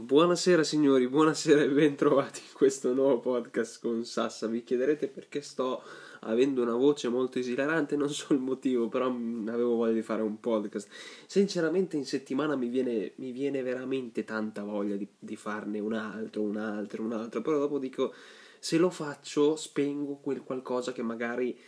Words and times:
Buonasera 0.00 0.62
signori, 0.62 1.08
buonasera 1.08 1.60
e 1.60 1.68
bentrovati 1.68 2.38
in 2.46 2.52
questo 2.52 2.94
nuovo 2.94 3.18
podcast 3.18 3.80
con 3.80 4.04
Sassa. 4.04 4.46
Vi 4.46 4.62
chiederete 4.62 5.08
perché 5.08 5.42
sto 5.42 5.82
avendo 6.20 6.62
una 6.62 6.76
voce 6.76 7.08
molto 7.08 7.40
esilarante, 7.40 7.96
non 7.96 8.08
so 8.08 8.32
il 8.32 8.38
motivo, 8.38 8.86
però 8.86 9.06
avevo 9.06 9.74
voglia 9.74 9.94
di 9.94 10.02
fare 10.02 10.22
un 10.22 10.38
podcast. 10.38 10.88
Sinceramente 11.26 11.96
in 11.96 12.04
settimana 12.04 12.54
mi 12.54 12.68
viene, 12.68 13.14
mi 13.16 13.32
viene 13.32 13.60
veramente 13.62 14.22
tanta 14.22 14.62
voglia 14.62 14.94
di, 14.94 15.08
di 15.18 15.34
farne 15.34 15.80
un 15.80 15.94
altro, 15.94 16.42
un 16.42 16.58
altro, 16.58 17.02
un 17.02 17.12
altro, 17.12 17.42
però 17.42 17.58
dopo 17.58 17.80
dico 17.80 18.14
se 18.60 18.76
lo 18.78 18.90
faccio 18.90 19.56
spengo 19.56 20.20
quel 20.22 20.42
qualcosa 20.42 20.92
che 20.92 21.02
magari 21.02 21.58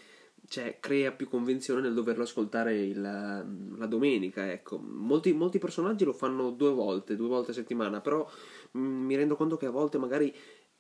cioè, 0.51 0.79
crea 0.81 1.13
più 1.13 1.29
convenzione 1.29 1.81
nel 1.81 1.95
doverlo 1.95 2.25
ascoltare 2.25 2.77
il, 2.77 3.01
la 3.01 3.87
domenica. 3.87 4.51
Ecco. 4.51 4.79
Molti, 4.79 5.33
molti, 5.33 5.61
personaggi 5.61 6.05
lo 6.05 6.13
fanno 6.13 6.51
due 6.51 6.71
volte, 6.71 7.15
due 7.15 7.29
volte 7.29 7.53
a 7.53 7.55
settimana, 7.55 8.01
però 8.01 8.29
mh, 8.73 8.81
mm, 8.81 9.05
mi 9.05 9.15
rendo 9.15 9.37
conto 9.37 9.57
che 9.57 9.67
a 9.67 9.71
volte 9.71 9.99
magari 9.99 10.35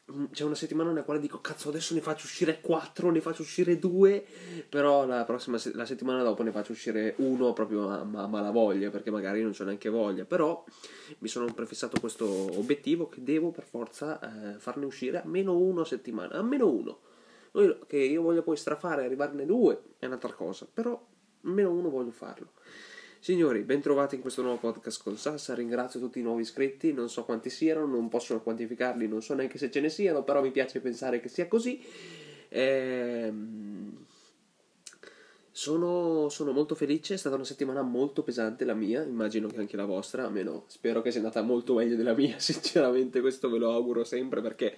mh, 0.06 0.23
mm, 0.23 0.25
c'è 0.33 0.42
una 0.42 0.56
settimana 0.56 0.88
nella 0.88 1.05
quale 1.05 1.20
dico 1.20 1.41
cazzo 1.41 1.69
adesso 1.69 1.95
ne 1.95 2.01
faccio 2.01 2.25
uscire 2.25 2.61
quattro, 2.61 3.12
ne 3.12 3.20
faccio 3.20 3.42
uscire 3.42 3.78
due, 3.78 4.25
però 4.69 5.06
la 5.06 5.23
prossima 5.23 5.56
la 5.75 5.87
settimana 5.87 6.25
dopo 6.25 6.42
ne 6.42 6.50
faccio 6.50 6.73
uscire 6.73 7.14
uno 7.19 7.52
proprio 7.52 7.89
a, 7.91 8.00
a 8.00 8.27
malavoglia, 8.27 8.91
perché 8.91 9.12
magari 9.12 9.41
non 9.41 9.52
c'ho 9.52 9.62
neanche 9.62 9.89
voglia, 9.89 10.25
però 10.25 10.64
mi 11.19 11.28
sono 11.28 11.47
prefissato 11.55 12.00
questo 12.00 12.27
obiettivo 12.59 13.09
che 13.09 13.23
devo 13.23 13.52
per 13.52 13.66
forza 13.66 14.19
eh, 14.19 14.59
farne 14.59 14.84
uscire 14.84 15.23
almeno 15.23 15.56
uno 15.56 15.83
a 15.83 15.87
settimana, 15.87 16.34
almeno 16.34 16.69
uno 16.69 16.98
noi, 17.53 17.79
che 17.87 17.99
io 17.99 18.23
voglio 18.23 18.43
poi 18.43 18.57
strafare 18.57 19.03
e 19.03 19.05
arrivarne 19.07 19.47
due 19.47 19.83
è 19.99 20.07
un'altra 20.07 20.33
cosa, 20.33 20.67
però 20.73 21.01
almeno 21.45 21.71
uno 21.73 21.91
voglio 21.91 22.11
farlo. 22.11 22.53
Signori, 23.23 23.61
bentrovati 23.61 24.15
in 24.15 24.23
questo 24.23 24.41
nuovo 24.41 24.57
podcast 24.57 25.03
con 25.03 25.19
Sassa. 25.19 25.55
Ringrazio 25.55 26.01
tutti 26.01 26.21
i 26.21 26.23
nuovi 26.23 26.41
iscritti. 26.41 26.95
Non 26.95 27.11
so 27.11 27.25
quanti 27.25 27.51
siano, 27.51 27.85
non 27.85 28.09
posso 28.09 28.41
quantificarli, 28.41 29.07
non 29.07 29.21
so 29.21 29.35
neanche 29.35 29.59
se 29.59 29.71
ce 29.71 29.81
ne 29.81 29.91
siano, 29.91 30.25
però 30.25 30.41
mi 30.41 30.51
piace 30.51 30.81
pensare 30.81 31.21
che 31.21 31.29
sia 31.29 31.47
così. 31.47 31.84
Ehm, 32.48 34.07
sono, 35.51 36.31
sono, 36.31 36.53
molto 36.53 36.75
felice, 36.75 37.12
è 37.12 37.17
stata 37.19 37.35
una 37.35 37.45
settimana 37.45 37.83
molto 37.83 38.23
pesante 38.23 38.64
la 38.64 38.73
mia, 38.73 39.03
immagino 39.03 39.48
che 39.48 39.59
anche 39.59 39.77
la 39.77 39.85
vostra, 39.85 40.25
almeno 40.25 40.64
spero 40.69 41.03
che 41.03 41.11
sia 41.11 41.20
andata 41.20 41.42
molto 41.42 41.75
meglio 41.75 41.97
della 41.97 42.14
mia, 42.14 42.39
sinceramente 42.41 43.20
questo 43.20 43.51
ve 43.51 43.59
lo 43.59 43.70
auguro 43.70 44.03
sempre 44.03 44.41
perché 44.41 44.77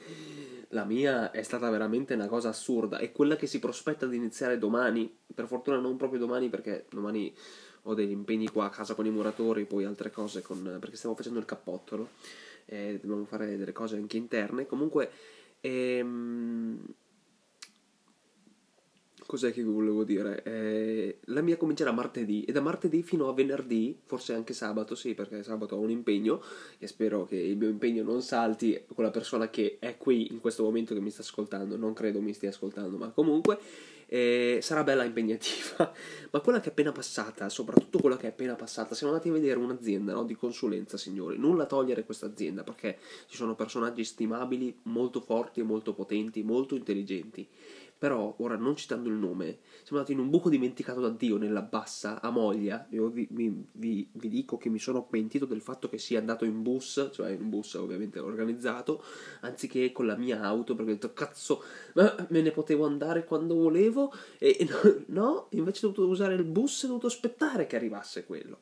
la 0.73 0.85
mia 0.85 1.31
è 1.31 1.43
stata 1.43 1.69
veramente 1.71 2.15
una 2.15 2.29
cosa 2.29 2.49
assurda 2.49 2.99
e 2.99 3.13
quella 3.13 3.37
che 3.37 3.47
si 3.47 3.59
prospetta 3.59 4.07
di 4.07 4.17
iniziare 4.17 4.59
domani, 4.59 5.15
per 5.35 5.47
fortuna 5.47 5.79
non 5.79 5.97
proprio 5.97 6.19
domani 6.19 6.49
perché 6.49 6.87
domani 6.91 7.35
ho 7.85 7.95
degli 7.95 8.11
impegni 8.11 8.49
qua 8.49 8.67
a 8.67 8.71
casa 8.71 8.95
con 8.95 9.07
i 9.07 9.11
muratori, 9.11 9.65
poi 9.65 9.85
altre 9.85 10.11
cose 10.11 10.41
con, 10.41 10.77
perché 10.81 10.97
stiamo 10.97 11.17
facendo 11.17 11.39
il 11.39 11.45
cappotto, 11.45 11.97
no? 11.97 12.09
E 12.65 12.99
dobbiamo 13.01 13.25
fare 13.25 13.57
delle 13.57 13.73
cose 13.73 13.97
anche 13.97 14.17
interne. 14.17 14.67
Comunque, 14.67 15.11
ehm, 15.61 16.42
cos'è 19.33 19.51
che 19.51 19.65
volevo 19.65 20.05
dire? 20.05 20.43
Eh, 20.43 21.21
la 21.25 21.41
mia 21.41 21.57
comincerà 21.57 21.91
martedì 21.91 22.45
e 22.45 22.53
da 22.53 22.61
martedì 22.61 23.03
fino 23.03 23.31
a 23.31 23.33
venerdì, 23.33 23.99
forse 24.05 24.35
anche 24.35 24.53
sabato, 24.53 24.95
sì, 24.95 25.15
perché 25.15 25.43
sabato 25.43 25.75
ho 25.75 25.81
un 25.81 25.89
impegno 25.89 26.43
e 26.79 26.87
spero 26.87 27.25
che 27.25 27.37
il 27.37 27.57
mio 27.57 27.71
impegno 27.71 28.03
non 28.03 28.21
salti 28.21 28.85
con 28.95 29.05
la 29.05 29.11
persona 29.11 29.49
che 29.49 29.79
è 29.79 29.97
qui 29.97 30.31
in 30.31 30.39
questo 30.39 30.65
momento 30.65 30.93
che 30.93 31.01
mi 31.01 31.09
sta 31.09 31.23
ascoltando. 31.23 31.79
Non 31.79 31.95
credo 31.95 32.21
mi 32.21 32.35
stia 32.35 32.51
ascoltando, 32.51 32.99
ma 32.99 33.09
comunque 33.09 33.59
eh, 34.07 34.59
sarà 34.61 34.85
bella 34.85 35.05
impegnativa. 35.05 35.91
ma 36.31 36.41
quella 36.41 36.61
che 36.61 36.69
è 36.69 36.73
appena 36.73 36.93
passata, 36.93 37.49
soprattutto 37.49 38.01
quella 38.01 38.19
che 38.19 38.27
è 38.27 38.29
appena 38.29 38.55
passata, 38.55 38.95
siamo 38.95 39.15
andati 39.15 39.31
a 39.31 39.33
vedere 39.33 39.59
un'azienda 39.59 40.13
no, 40.13 40.25
di 40.25 40.35
consulenza, 40.35 40.99
signori. 40.99 41.39
Nulla 41.39 41.65
togliere 41.65 42.05
questa 42.05 42.27
azienda 42.27 42.65
perché 42.65 42.99
ci 43.29 43.37
sono 43.37 43.55
personaggi 43.55 44.05
stimabili, 44.05 44.81
molto 44.83 45.23
forti 45.23 45.63
molto 45.63 45.95
potenti, 45.95 46.43
molto 46.43 46.75
intelligenti 46.75 47.49
però, 48.03 48.35
ora 48.39 48.57
non 48.57 48.75
citando 48.75 49.09
il 49.09 49.15
nome, 49.15 49.59
siamo 49.85 49.99
andati 49.99 50.11
in 50.11 50.19
un 50.19 50.29
buco 50.29 50.49
dimenticato 50.49 51.01
da 51.01 51.11
Dio 51.11 51.37
nella 51.37 51.63
bassa 51.63 52.21
a 52.21 52.31
Moglia. 52.31 52.85
Io 52.91 53.07
vi, 53.11 53.29
vi, 53.31 53.65
vi, 53.71 54.11
vi, 54.11 54.29
dico 54.29 54.57
che 54.57 54.69
mi 54.69 54.81
sono 54.81 55.05
pentito 55.05 55.47
del 55.47 55.61
fatto 55.61 55.89
che 55.89 55.99
sia 55.99 56.19
andato 56.19 56.45
in 56.45 56.63
bus, 56.63 57.11
cioè 57.13 57.31
in 57.31 57.43
un 57.43 57.49
bus 57.49 57.75
ovviamente 57.75 58.19
organizzato, 58.19 59.05
anziché 59.43 59.93
con 59.93 60.07
la 60.07 60.17
mia 60.17 60.41
auto, 60.41 60.75
perché 60.75 60.91
ho 60.91 60.95
detto 60.95 61.13
cazzo, 61.13 61.63
ma 61.95 62.27
me 62.31 62.43
ne 62.43 62.51
potevo 62.51 62.87
andare 62.87 63.25
quando 63.25 63.55
volevo, 63.55 64.13
e 64.37 64.67
no, 65.07 65.47
invece 65.51 65.87
ho 65.87 65.91
dovuto 65.91 66.11
usare 66.11 66.35
il 66.35 66.43
bus 66.43 66.83
e 66.83 66.87
ho 66.87 66.89
dovuto 66.89 67.07
aspettare 67.07 67.69
che 67.69 67.77
arrivasse 67.77 68.27
quello. 68.27 68.59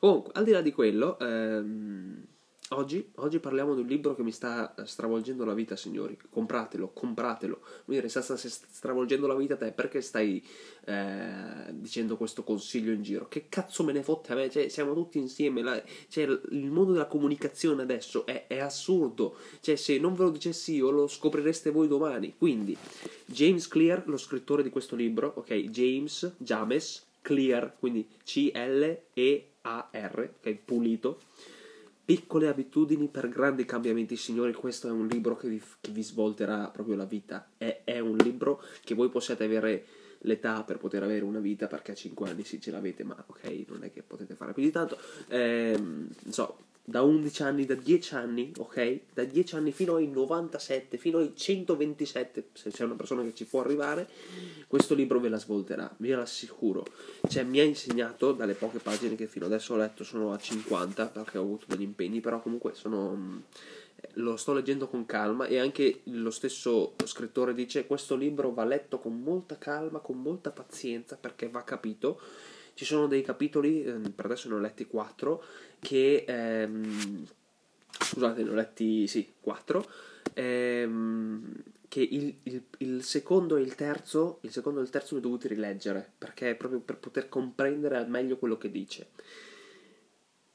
Comunque, 0.00 0.32
al 0.34 0.42
di 0.42 0.50
là 0.50 0.62
di 0.62 0.72
quello, 0.72 1.16
ehm, 1.20 2.26
Oggi, 2.72 3.04
oggi, 3.16 3.40
parliamo 3.40 3.74
di 3.74 3.80
un 3.80 3.88
libro 3.88 4.14
che 4.14 4.22
mi 4.22 4.30
sta 4.30 4.72
stravolgendo 4.84 5.44
la 5.44 5.54
vita, 5.54 5.74
signori. 5.74 6.16
Compratelo, 6.30 6.92
compratelo. 6.92 7.58
Vuol 7.84 7.98
dire, 7.98 8.08
sta, 8.08 8.22
sta 8.22 8.36
stravolgendo 8.36 9.26
la 9.26 9.34
vita 9.34 9.54
a 9.54 9.56
te, 9.56 9.72
perché 9.72 10.00
stai 10.00 10.40
eh, 10.84 11.72
dicendo 11.72 12.16
questo 12.16 12.44
consiglio 12.44 12.92
in 12.92 13.02
giro? 13.02 13.26
Che 13.26 13.48
cazzo 13.48 13.82
me 13.82 13.90
ne 13.90 14.04
fotte 14.04 14.30
a 14.30 14.36
me? 14.36 14.48
Cioè, 14.48 14.68
siamo 14.68 14.94
tutti 14.94 15.18
insieme. 15.18 15.62
La, 15.62 15.82
cioè, 16.06 16.22
il 16.50 16.70
mondo 16.70 16.92
della 16.92 17.08
comunicazione 17.08 17.82
adesso 17.82 18.24
è, 18.24 18.46
è, 18.46 18.60
assurdo. 18.60 19.34
Cioè, 19.58 19.74
se 19.74 19.98
non 19.98 20.14
ve 20.14 20.22
lo 20.22 20.30
dicessi 20.30 20.74
io, 20.74 20.90
lo 20.90 21.08
scoprireste 21.08 21.70
voi 21.70 21.88
domani. 21.88 22.36
Quindi, 22.38 22.76
James 23.24 23.66
Clear, 23.66 24.04
lo 24.06 24.16
scrittore 24.16 24.62
di 24.62 24.70
questo 24.70 24.94
libro, 24.94 25.32
ok? 25.34 25.54
James, 25.70 26.34
James 26.38 27.04
Clear, 27.20 27.74
quindi 27.80 28.06
C-L-E-A-R, 28.22 29.00
ok? 30.38 30.54
Pulito 30.64 31.18
Piccole 32.10 32.48
abitudini 32.48 33.06
per 33.06 33.28
grandi 33.28 33.64
cambiamenti, 33.64 34.16
signori. 34.16 34.52
Questo 34.52 34.88
è 34.88 34.90
un 34.90 35.06
libro 35.06 35.36
che 35.36 35.46
vi, 35.48 35.62
che 35.80 35.92
vi 35.92 36.02
svolterà 36.02 36.68
proprio 36.68 36.96
la 36.96 37.04
vita. 37.04 37.50
È, 37.56 37.82
è, 37.84 38.00
un 38.00 38.16
libro 38.16 38.60
che 38.82 38.96
voi 38.96 39.08
possiate 39.08 39.44
avere 39.44 39.84
l'età 40.22 40.64
per 40.64 40.78
poter 40.78 41.04
avere 41.04 41.22
una 41.22 41.38
vita, 41.38 41.68
perché 41.68 41.92
a 41.92 41.94
5 41.94 42.28
anni 42.28 42.42
sì 42.42 42.60
ce 42.60 42.72
l'avete, 42.72 43.04
ma 43.04 43.14
ok, 43.24 43.64
non 43.68 43.84
è 43.84 43.92
che 43.92 44.02
potete 44.02 44.34
fare 44.34 44.52
più 44.52 44.64
di 44.64 44.72
tanto. 44.72 44.98
Ehm, 45.28 46.08
so, 46.30 46.58
da 46.84 47.02
11 47.02 47.42
anni, 47.42 47.66
da 47.66 47.74
10 47.74 48.14
anni, 48.14 48.52
ok? 48.58 49.00
Da 49.14 49.24
10 49.24 49.54
anni 49.56 49.72
fino 49.72 49.94
ai 49.94 50.08
97, 50.08 50.96
fino 50.96 51.18
ai 51.18 51.32
127, 51.34 52.48
se 52.52 52.70
c'è 52.70 52.84
una 52.84 52.94
persona 52.94 53.22
che 53.22 53.34
ci 53.34 53.44
può 53.44 53.60
arrivare, 53.60 54.08
questo 54.66 54.94
libro 54.94 55.20
ve 55.20 55.28
la 55.28 55.38
svolterà, 55.38 55.92
ve 55.98 56.14
l'assicuro. 56.14 56.84
Cioè, 57.28 57.44
mi 57.44 57.60
ha 57.60 57.64
insegnato, 57.64 58.32
dalle 58.32 58.54
poche 58.54 58.78
pagine 58.78 59.14
che 59.14 59.26
fino 59.26 59.46
adesso 59.46 59.74
ho 59.74 59.76
letto, 59.76 60.02
sono 60.02 60.32
a 60.32 60.38
50, 60.38 61.06
perché 61.06 61.38
ho 61.38 61.42
avuto 61.42 61.66
degli 61.68 61.82
impegni, 61.82 62.20
però 62.20 62.40
comunque 62.40 62.74
sono 62.74 63.42
lo 64.14 64.36
sto 64.36 64.52
leggendo 64.52 64.88
con 64.88 65.06
calma 65.06 65.46
e 65.46 65.58
anche 65.58 66.00
lo 66.04 66.30
stesso 66.30 66.94
scrittore 67.04 67.52
dice 67.52 67.86
questo 67.86 68.16
libro 68.16 68.52
va 68.52 68.64
letto 68.64 68.98
con 68.98 69.20
molta 69.20 69.58
calma, 69.58 69.98
con 69.98 70.20
molta 70.20 70.50
pazienza 70.50 71.16
perché 71.16 71.48
va 71.48 71.62
capito 71.62 72.20
ci 72.80 72.86
sono 72.86 73.06
dei 73.06 73.20
capitoli, 73.20 73.84
ehm, 73.84 74.12
per 74.12 74.24
adesso 74.24 74.48
ne 74.48 74.54
ho 74.54 74.58
letti 74.58 74.86
4, 74.86 75.44
che... 75.80 76.24
Ehm, 76.26 77.26
scusate, 77.90 78.42
ne 78.42 78.48
ho 78.48 78.54
letti, 78.54 79.06
sì, 79.06 79.34
4, 79.38 79.86
ehm, 80.32 81.52
che 81.88 82.00
il, 82.00 82.34
il, 82.44 82.62
il, 82.78 83.02
secondo 83.02 83.58
e 83.58 83.60
il 83.60 83.74
terzo, 83.74 84.38
il 84.44 84.50
secondo 84.50 84.80
e 84.80 84.84
il 84.84 84.88
terzo 84.88 85.12
li 85.12 85.20
ho 85.20 85.22
dovuti 85.24 85.46
rileggere, 85.46 86.10
perché 86.16 86.54
proprio 86.54 86.80
per 86.80 86.96
poter 86.96 87.28
comprendere 87.28 87.98
al 87.98 88.08
meglio 88.08 88.38
quello 88.38 88.56
che 88.56 88.70
dice. 88.70 89.08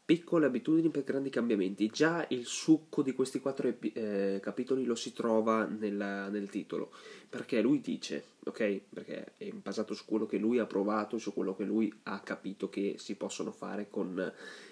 Piccole 0.06 0.46
abitudini 0.46 0.90
per 0.90 1.04
grandi 1.04 1.32
cambiamenti. 1.32 1.88
Già 1.88 2.28
il 2.30 2.46
succo 2.46 3.02
di 3.02 3.14
questi 3.14 3.40
quattro 3.40 3.68
epi- 3.68 3.92
eh, 3.92 4.40
capitoli 4.40 4.86
lo 4.86 4.94
si 4.94 5.14
trova 5.14 5.66
nella, 5.66 6.30
nel 6.30 6.48
titolo. 6.52 6.92
Perché 7.28 7.60
lui 7.60 7.82
dice, 7.82 8.24
ok? 8.44 8.82
Perché 8.94 9.32
è 9.38 9.50
basato 9.50 9.96
su 9.96 10.06
quello 10.06 10.28
che 10.28 10.38
lui 10.38 10.60
ha 10.60 10.68
provato, 10.68 11.18
su 11.18 11.34
quello 11.34 11.56
che 11.56 11.64
lui 11.64 11.92
ha 12.04 12.20
capito 12.20 12.70
che 12.70 12.98
si 13.00 13.16
possono 13.16 13.52
fare 13.52 13.90
con 13.90 14.32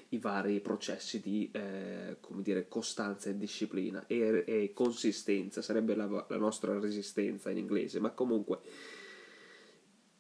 i 0.10 0.20
vari 0.20 0.60
processi 0.60 1.20
di 1.20 1.50
eh, 1.52 2.18
come 2.22 2.44
dire, 2.44 2.68
costanza 2.68 3.32
e 3.32 3.38
disciplina 3.38 4.06
e, 4.06 4.44
e 4.46 4.72
consistenza, 4.72 5.64
sarebbe 5.64 5.96
la, 5.96 6.26
la 6.30 6.38
nostra 6.38 6.80
resistenza 6.80 7.50
in 7.50 7.58
inglese, 7.58 8.00
ma 8.00 8.12
comunque 8.12 8.60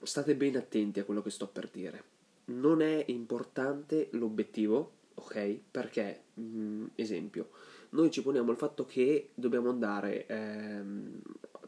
state 0.01 0.35
ben 0.35 0.57
attenti 0.57 0.99
a 0.99 1.03
quello 1.03 1.21
che 1.21 1.29
sto 1.29 1.47
per 1.47 1.69
dire. 1.69 2.03
Non 2.45 2.81
è 2.81 3.05
importante 3.07 4.09
l'obiettivo, 4.13 5.01
ok? 5.15 5.59
Perché, 5.71 6.23
mh, 6.33 6.43
mm, 6.43 6.85
esempio, 6.95 7.49
noi 7.89 8.11
ci 8.11 8.21
poniamo 8.21 8.51
il 8.51 8.57
fatto 8.57 8.85
che 8.85 9.29
dobbiamo 9.35 9.69
andare, 9.69 10.25
ehm, 10.25 11.21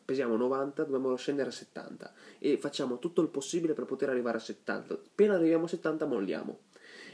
pesiamo 0.04 0.36
90, 0.36 0.84
dobbiamo 0.84 1.16
scendere 1.16 1.50
a 1.50 1.52
70 1.52 2.14
e 2.40 2.58
facciamo 2.58 3.00
tutto 3.00 3.22
il 3.22 3.30
possibile 3.30 3.74
per 3.74 3.86
poter 3.86 4.10
arrivare 4.10 4.38
a 4.38 4.42
70. 4.42 4.94
Appena 4.94 5.36
arriviamo 5.36 5.66
a 5.66 5.68
70 5.68 6.06
molliamo. 6.06 6.60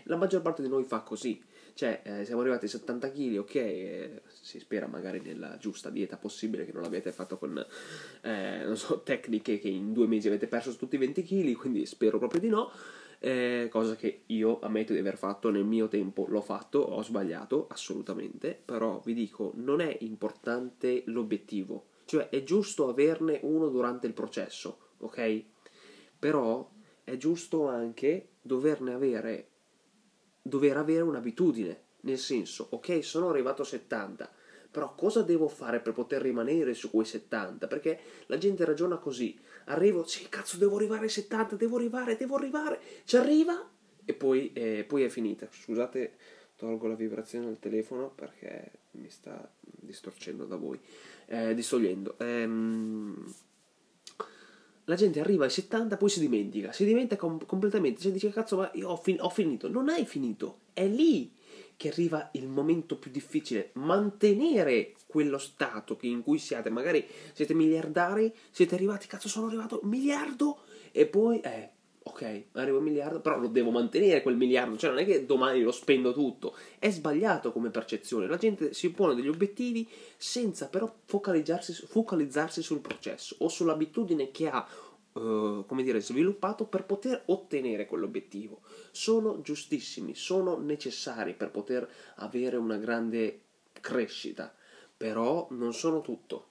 La 0.05 0.15
maggior 0.15 0.41
parte 0.41 0.61
di 0.61 0.67
noi 0.67 0.83
fa 0.83 1.01
così. 1.01 1.41
Cioè, 1.73 2.01
eh, 2.03 2.25
siamo 2.25 2.41
arrivati 2.41 2.65
a 2.65 2.69
70 2.69 3.11
kg, 3.11 3.37
ok, 3.37 3.55
eh, 3.55 4.21
si 4.41 4.59
spera 4.59 4.87
magari 4.87 5.21
nella 5.21 5.57
giusta 5.57 5.89
dieta 5.89 6.17
possibile 6.17 6.65
che 6.65 6.73
non 6.73 6.81
l'abbiate 6.81 7.11
fatto 7.11 7.37
con, 7.37 7.65
eh, 8.21 8.69
so, 8.73 9.01
tecniche 9.03 9.57
che 9.57 9.69
in 9.69 9.93
due 9.93 10.05
mesi 10.05 10.27
avete 10.27 10.47
perso 10.47 10.75
tutti 10.75 10.95
i 10.95 10.99
20 10.99 11.23
kg, 11.23 11.55
quindi 11.55 11.85
spero 11.85 12.17
proprio 12.17 12.41
di 12.41 12.49
no 12.49 12.71
eh, 13.23 13.67
cosa 13.69 13.95
che 13.95 14.23
io 14.27 14.59
ammetto 14.61 14.93
di 14.93 14.99
aver 14.99 15.15
fatto 15.15 15.51
nel 15.51 15.63
mio 15.63 15.87
tempo, 15.87 16.25
l'ho 16.27 16.41
fatto, 16.41 16.79
ho 16.79 17.03
sbagliato 17.03 17.67
assolutamente, 17.69 18.59
però 18.65 18.99
vi 19.05 19.13
dico, 19.13 19.51
non 19.57 19.79
è 19.79 19.95
importante 20.01 21.03
l'obiettivo, 21.05 21.85
cioè 22.05 22.29
è 22.29 22.43
giusto 22.43 22.89
averne 22.89 23.39
uno 23.43 23.69
durante 23.69 24.07
il 24.07 24.13
processo, 24.13 24.79
ok? 24.97 25.43
Però 26.17 26.67
è 27.03 27.15
giusto 27.17 27.67
anche 27.67 28.29
doverne 28.41 28.93
avere, 28.93 29.49
dover 30.41 30.77
avere 30.77 31.01
un'abitudine, 31.01 31.83
nel 32.01 32.17
senso, 32.17 32.69
ok, 32.71 33.03
sono 33.03 33.29
arrivato 33.29 33.61
a 33.61 33.65
70, 33.65 34.31
però 34.71 34.95
cosa 34.95 35.21
devo 35.21 35.49
fare 35.49 35.81
per 35.81 35.91
poter 35.93 36.21
rimanere 36.21 36.73
su 36.73 36.89
quei 36.89 37.05
70? 37.05 37.67
Perché 37.67 37.99
la 38.27 38.37
gente 38.37 38.63
ragiona 38.63 38.97
così, 38.97 39.37
arrivo, 39.65 40.05
sì, 40.05 40.29
cazzo, 40.29 40.57
devo 40.57 40.77
arrivare 40.77 41.03
ai 41.03 41.09
70, 41.09 41.55
devo 41.57 41.75
arrivare, 41.75 42.15
devo 42.15 42.35
arrivare, 42.37 42.79
ci 43.03 43.17
arriva 43.17 43.69
e 44.05 44.13
poi, 44.13 44.51
eh, 44.53 44.85
poi 44.87 45.03
è 45.03 45.09
finita. 45.09 45.47
Scusate, 45.51 46.13
tolgo 46.55 46.87
la 46.87 46.95
vibrazione 46.95 47.47
del 47.47 47.59
telefono 47.59 48.11
perché 48.15 48.71
mi 48.91 49.09
sta 49.09 49.49
distorcendo 49.59 50.45
da 50.45 50.55
voi, 50.55 50.79
eh, 51.25 51.53
distogliendo. 51.53 52.15
Ehm, 52.19 53.33
la 54.85 54.95
gente 54.95 55.19
arriva 55.19 55.43
ai 55.43 55.51
70, 55.51 55.97
poi 55.97 56.09
si 56.09 56.19
dimentica, 56.19 56.71
si 56.71 56.85
dimentica 56.85 57.17
com- 57.17 57.45
completamente, 57.45 58.01
cioè 58.01 58.11
dice 58.11 58.29
cazzo, 58.29 58.57
ma 58.57 58.71
io 58.73 58.89
ho, 58.89 58.97
fin- 58.97 59.19
ho 59.19 59.29
finito. 59.29 59.69
Non 59.69 59.89
hai 59.89 60.05
finito, 60.05 60.59
è 60.73 60.85
lì 60.87 61.31
che 61.81 61.87
arriva 61.87 62.29
il 62.33 62.47
momento 62.47 62.95
più 62.95 63.09
difficile, 63.09 63.71
mantenere 63.73 64.93
quello 65.07 65.39
stato 65.39 65.97
in 66.01 66.21
cui 66.21 66.37
siete, 66.37 66.69
magari 66.69 67.03
siete 67.33 67.55
miliardari, 67.55 68.31
siete 68.51 68.75
arrivati, 68.75 69.07
cazzo 69.07 69.27
sono 69.27 69.47
arrivato 69.47 69.79
miliardo 69.85 70.59
e 70.91 71.07
poi, 71.07 71.39
eh, 71.39 71.69
ok, 72.03 72.43
arrivo 72.51 72.77
a 72.77 72.81
miliardo, 72.81 73.19
però 73.19 73.39
lo 73.39 73.47
devo 73.47 73.71
mantenere 73.71 74.21
quel 74.21 74.37
miliardo, 74.37 74.77
cioè 74.77 74.91
non 74.91 74.99
è 74.99 75.05
che 75.05 75.25
domani 75.25 75.63
lo 75.63 75.71
spendo 75.71 76.13
tutto, 76.13 76.55
è 76.77 76.91
sbagliato 76.91 77.51
come 77.51 77.71
percezione, 77.71 78.27
la 78.27 78.37
gente 78.37 78.75
si 78.75 78.91
pone 78.91 79.15
degli 79.15 79.27
obiettivi 79.27 79.89
senza 80.17 80.67
però 80.67 80.93
focalizzarsi, 81.05 81.73
focalizzarsi 81.73 82.61
sul 82.61 82.81
processo 82.81 83.37
o 83.39 83.47
sull'abitudine 83.47 84.29
che 84.29 84.49
ha 84.49 84.67
Uh, 85.13 85.65
come 85.65 85.83
dire, 85.83 85.99
sviluppato 85.99 86.67
per 86.67 86.85
poter 86.85 87.23
ottenere 87.25 87.85
quell'obiettivo. 87.85 88.61
Sono 88.91 89.41
giustissimi, 89.41 90.15
sono 90.15 90.57
necessari 90.57 91.33
per 91.33 91.51
poter 91.51 91.89
avere 92.15 92.55
una 92.55 92.77
grande 92.77 93.41
crescita, 93.73 94.53
però 94.95 95.47
non 95.51 95.73
sono 95.73 95.99
tutto. 95.99 96.47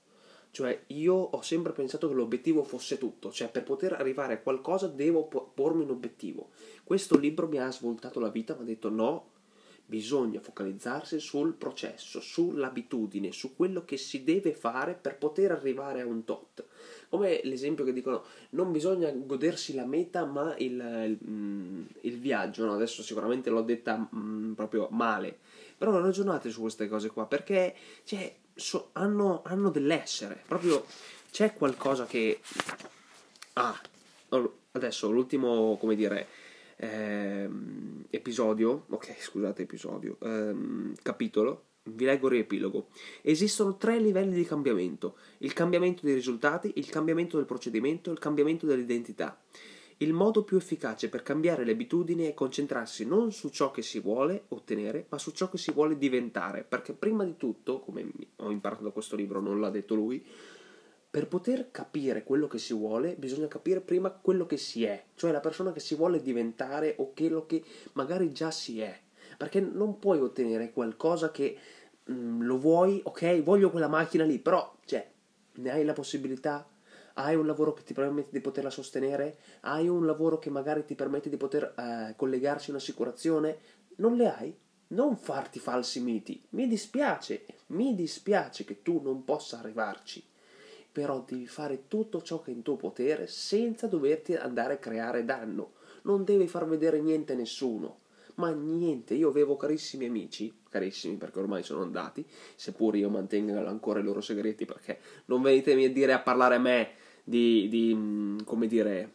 Cioè, 0.51 0.83
io 0.89 1.15
ho 1.15 1.41
sempre 1.43 1.73
pensato 1.73 2.09
che 2.09 2.15
l'obiettivo 2.15 2.65
fosse 2.65 2.99
tutto, 2.99 3.31
cioè 3.31 3.49
per 3.49 3.63
poter 3.63 3.93
arrivare 3.93 4.35
a 4.35 4.41
qualcosa 4.41 4.89
devo 4.89 5.25
pormi 5.27 5.85
un 5.85 5.91
obiettivo. 5.91 6.51
Questo 6.83 7.17
libro 7.17 7.47
mi 7.47 7.59
ha 7.59 7.71
svoltato 7.71 8.19
la 8.19 8.31
vita, 8.31 8.55
mi 8.55 8.63
ha 8.63 8.65
detto 8.65 8.91
no, 8.91 9.31
bisogna 9.91 10.39
focalizzarsi 10.39 11.19
sul 11.19 11.53
processo, 11.55 12.21
sull'abitudine, 12.21 13.33
su 13.33 13.57
quello 13.57 13.85
che 13.85 13.97
si 13.97 14.23
deve 14.23 14.55
fare 14.55 14.95
per 14.95 15.19
poter 15.19 15.51
arrivare 15.51 16.01
a 16.01 16.07
un 16.07 16.23
tot. 16.23 16.65
Come 17.09 17.41
l'esempio 17.43 17.85
che 17.85 17.93
dicono, 17.93 18.23
non 18.51 18.71
bisogna 18.71 19.11
godersi 19.11 19.75
la 19.75 19.85
meta 19.85 20.25
ma 20.25 20.55
il, 20.59 20.71
il, 20.75 21.19
mm, 21.29 21.83
il 22.03 22.19
viaggio, 22.19 22.65
no? 22.67 22.75
adesso 22.75 23.03
sicuramente 23.03 23.51
l'ho 23.51 23.63
detta 23.63 23.97
mh, 23.97 24.17
mm, 24.17 24.53
proprio 24.53 24.87
male, 24.93 25.37
però 25.77 26.01
ragionate 26.01 26.51
su 26.51 26.61
queste 26.61 26.87
cose 26.87 27.11
qua 27.11 27.27
perché 27.27 27.75
cioè, 28.05 28.33
so, 28.55 28.91
hanno, 28.93 29.43
hanno 29.45 29.71
dell'essere, 29.71 30.41
proprio 30.47 30.85
c'è 31.33 31.53
qualcosa 31.53 32.07
che... 32.07 32.39
Ah, 33.55 33.79
adesso 34.71 35.11
l'ultimo, 35.11 35.77
come 35.79 35.97
dire, 35.97 36.29
ehm, 36.81 38.07
episodio, 38.11 38.87
ok 38.89 39.15
scusate 39.21 39.63
episodio, 39.63 40.17
ehm, 40.21 40.95
capitolo, 41.03 41.65
vi 41.85 42.05
leggo 42.05 42.27
il 42.27 42.35
riepilogo. 42.35 42.89
Esistono 43.23 43.77
tre 43.77 43.99
livelli 43.99 44.35
di 44.35 44.45
cambiamento: 44.45 45.17
il 45.39 45.53
cambiamento 45.53 46.03
dei 46.05 46.15
risultati, 46.15 46.73
il 46.77 46.89
cambiamento 46.89 47.37
del 47.37 47.47
procedimento 47.47 48.11
il 48.11 48.19
cambiamento 48.19 48.67
dell'identità. 48.67 49.39
Il 50.03 50.15
modo 50.15 50.45
più 50.45 50.57
efficace 50.57 51.11
per 51.11 51.23
cambiare 51.23 51.63
le 51.63 51.73
abitudini 51.73 52.25
è 52.25 52.33
concentrarsi 52.33 53.05
non 53.05 53.33
su 53.33 53.51
ciò 53.51 53.71
che 53.71 53.83
si 53.83 54.01
vuole 54.01 54.45
ottenere, 54.49 55.05
ma 55.11 55.19
su 55.19 55.31
ciò 55.33 55.51
che 55.51 55.59
si 55.59 55.73
vuole 55.73 55.99
diventare, 55.99 56.65
perché 56.67 56.95
prima 56.95 57.23
di 57.23 57.37
tutto, 57.37 57.81
come 57.81 58.11
ho 58.37 58.51
imparato 58.51 58.83
da 58.83 58.91
questo 58.93 59.15
libro, 59.15 59.41
non 59.41 59.61
l'ha 59.61 59.69
detto 59.69 59.95
lui, 59.95 60.25
per 61.11 61.27
poter 61.27 61.73
capire 61.73 62.23
quello 62.23 62.47
che 62.47 62.59
si 62.59 62.73
vuole, 62.73 63.17
bisogna 63.17 63.49
capire 63.49 63.81
prima 63.81 64.11
quello 64.11 64.47
che 64.47 64.57
si 64.57 64.85
è, 64.85 65.07
cioè 65.17 65.33
la 65.33 65.41
persona 65.41 65.73
che 65.73 65.81
si 65.81 65.97
vuole 65.97 66.23
diventare 66.23 66.95
o 66.99 67.13
quello 67.13 67.47
che 67.47 67.65
magari 67.95 68.33
già 68.33 68.53
si 68.53 68.81
è. 68.81 68.97
Perché 69.37 69.61
non 69.61 69.99
puoi 69.99 70.21
ottenere 70.21 70.71
qualcosa 70.71 71.33
che 71.33 71.57
mh, 72.05 72.13
mm, 72.13 72.43
lo 72.43 72.59
vuoi, 72.59 73.01
ok, 73.03 73.43
voglio 73.43 73.71
quella 73.71 73.89
macchina 73.89 74.23
lì, 74.25 74.39
però, 74.39 74.73
cioè, 74.85 75.11
ne 75.55 75.71
hai 75.71 75.85
la 75.85 75.93
possibilità? 75.93 76.67
hai 77.15 77.35
un 77.35 77.45
lavoro 77.45 77.75
che 77.75 77.83
ti 77.83 77.93
permette 77.93 78.31
di 78.31 78.41
poterla 78.41 78.71
sostenere, 78.71 79.39
hai 79.63 79.89
un 79.89 80.07
lavoro 80.07 80.39
che 80.39 80.49
magari 80.49 80.85
ti 80.85 80.95
permette 80.95 81.29
di 81.29 81.37
poter 81.37 81.75
eh, 81.77 82.15
collegarsi 82.17 82.71
a 82.71 82.75
un'assicurazione, 82.75 83.59
non 83.97 84.17
le 84.17 84.35
hai? 84.35 84.57
Non 84.89 85.17
farti 85.17 85.59
falsi 85.59 86.01
miti. 86.01 86.43
Mi 86.51 86.67
dispiace, 86.67 87.45
mi 87.69 87.95
dispiace 87.95 88.65
che 88.65 88.83
tu 88.83 89.01
non 89.03 89.25
possa 89.25 89.59
arrivarci. 89.59 90.25
Però 90.93 91.25
devi 91.27 91.47
fare 91.47 91.87
tutto 91.89 92.23
ciò 92.23 92.41
che 92.43 92.51
è 92.51 92.55
in 92.55 92.63
tuo 92.63 92.77
potere 92.77 93.27
senza 93.27 93.87
doverti 93.87 94.35
andare 94.35 94.75
a 94.75 94.79
creare 94.79 95.25
danno. 95.25 95.73
Non 96.03 96.25
devi 96.25 96.47
far 96.49 96.67
vedere 96.67 97.01
niente 97.01 97.33
a 97.33 97.37
nessuno. 97.37 97.99
Ma 98.37 98.51
niente, 98.51 99.15
io 99.15 99.29
avevo 99.29 99.57
carissimi 99.57 100.07
amici, 100.07 100.53
carissimi 100.71 101.17
perché 101.17 101.41
ormai 101.41 101.63
sono 101.63 101.83
andati, 101.83 102.25
seppur 102.55 102.97
io 102.97 103.11
mantenga 103.11 103.69
ancora 103.69 104.01
i 104.01 104.03
loro 104.03 104.23
segreti 104.23 104.65
perché 104.65 104.99
non 105.27 105.43
venitemi 105.43 105.85
a 105.85 105.93
dire 105.93 106.15
a 106.15 106.21
parlare 106.21 106.55
a 106.55 106.59
me 106.59 106.93
di, 107.23 107.69
di 107.69 107.93
mm, 107.95 108.39
come 108.45 108.67
dire, 108.67 109.13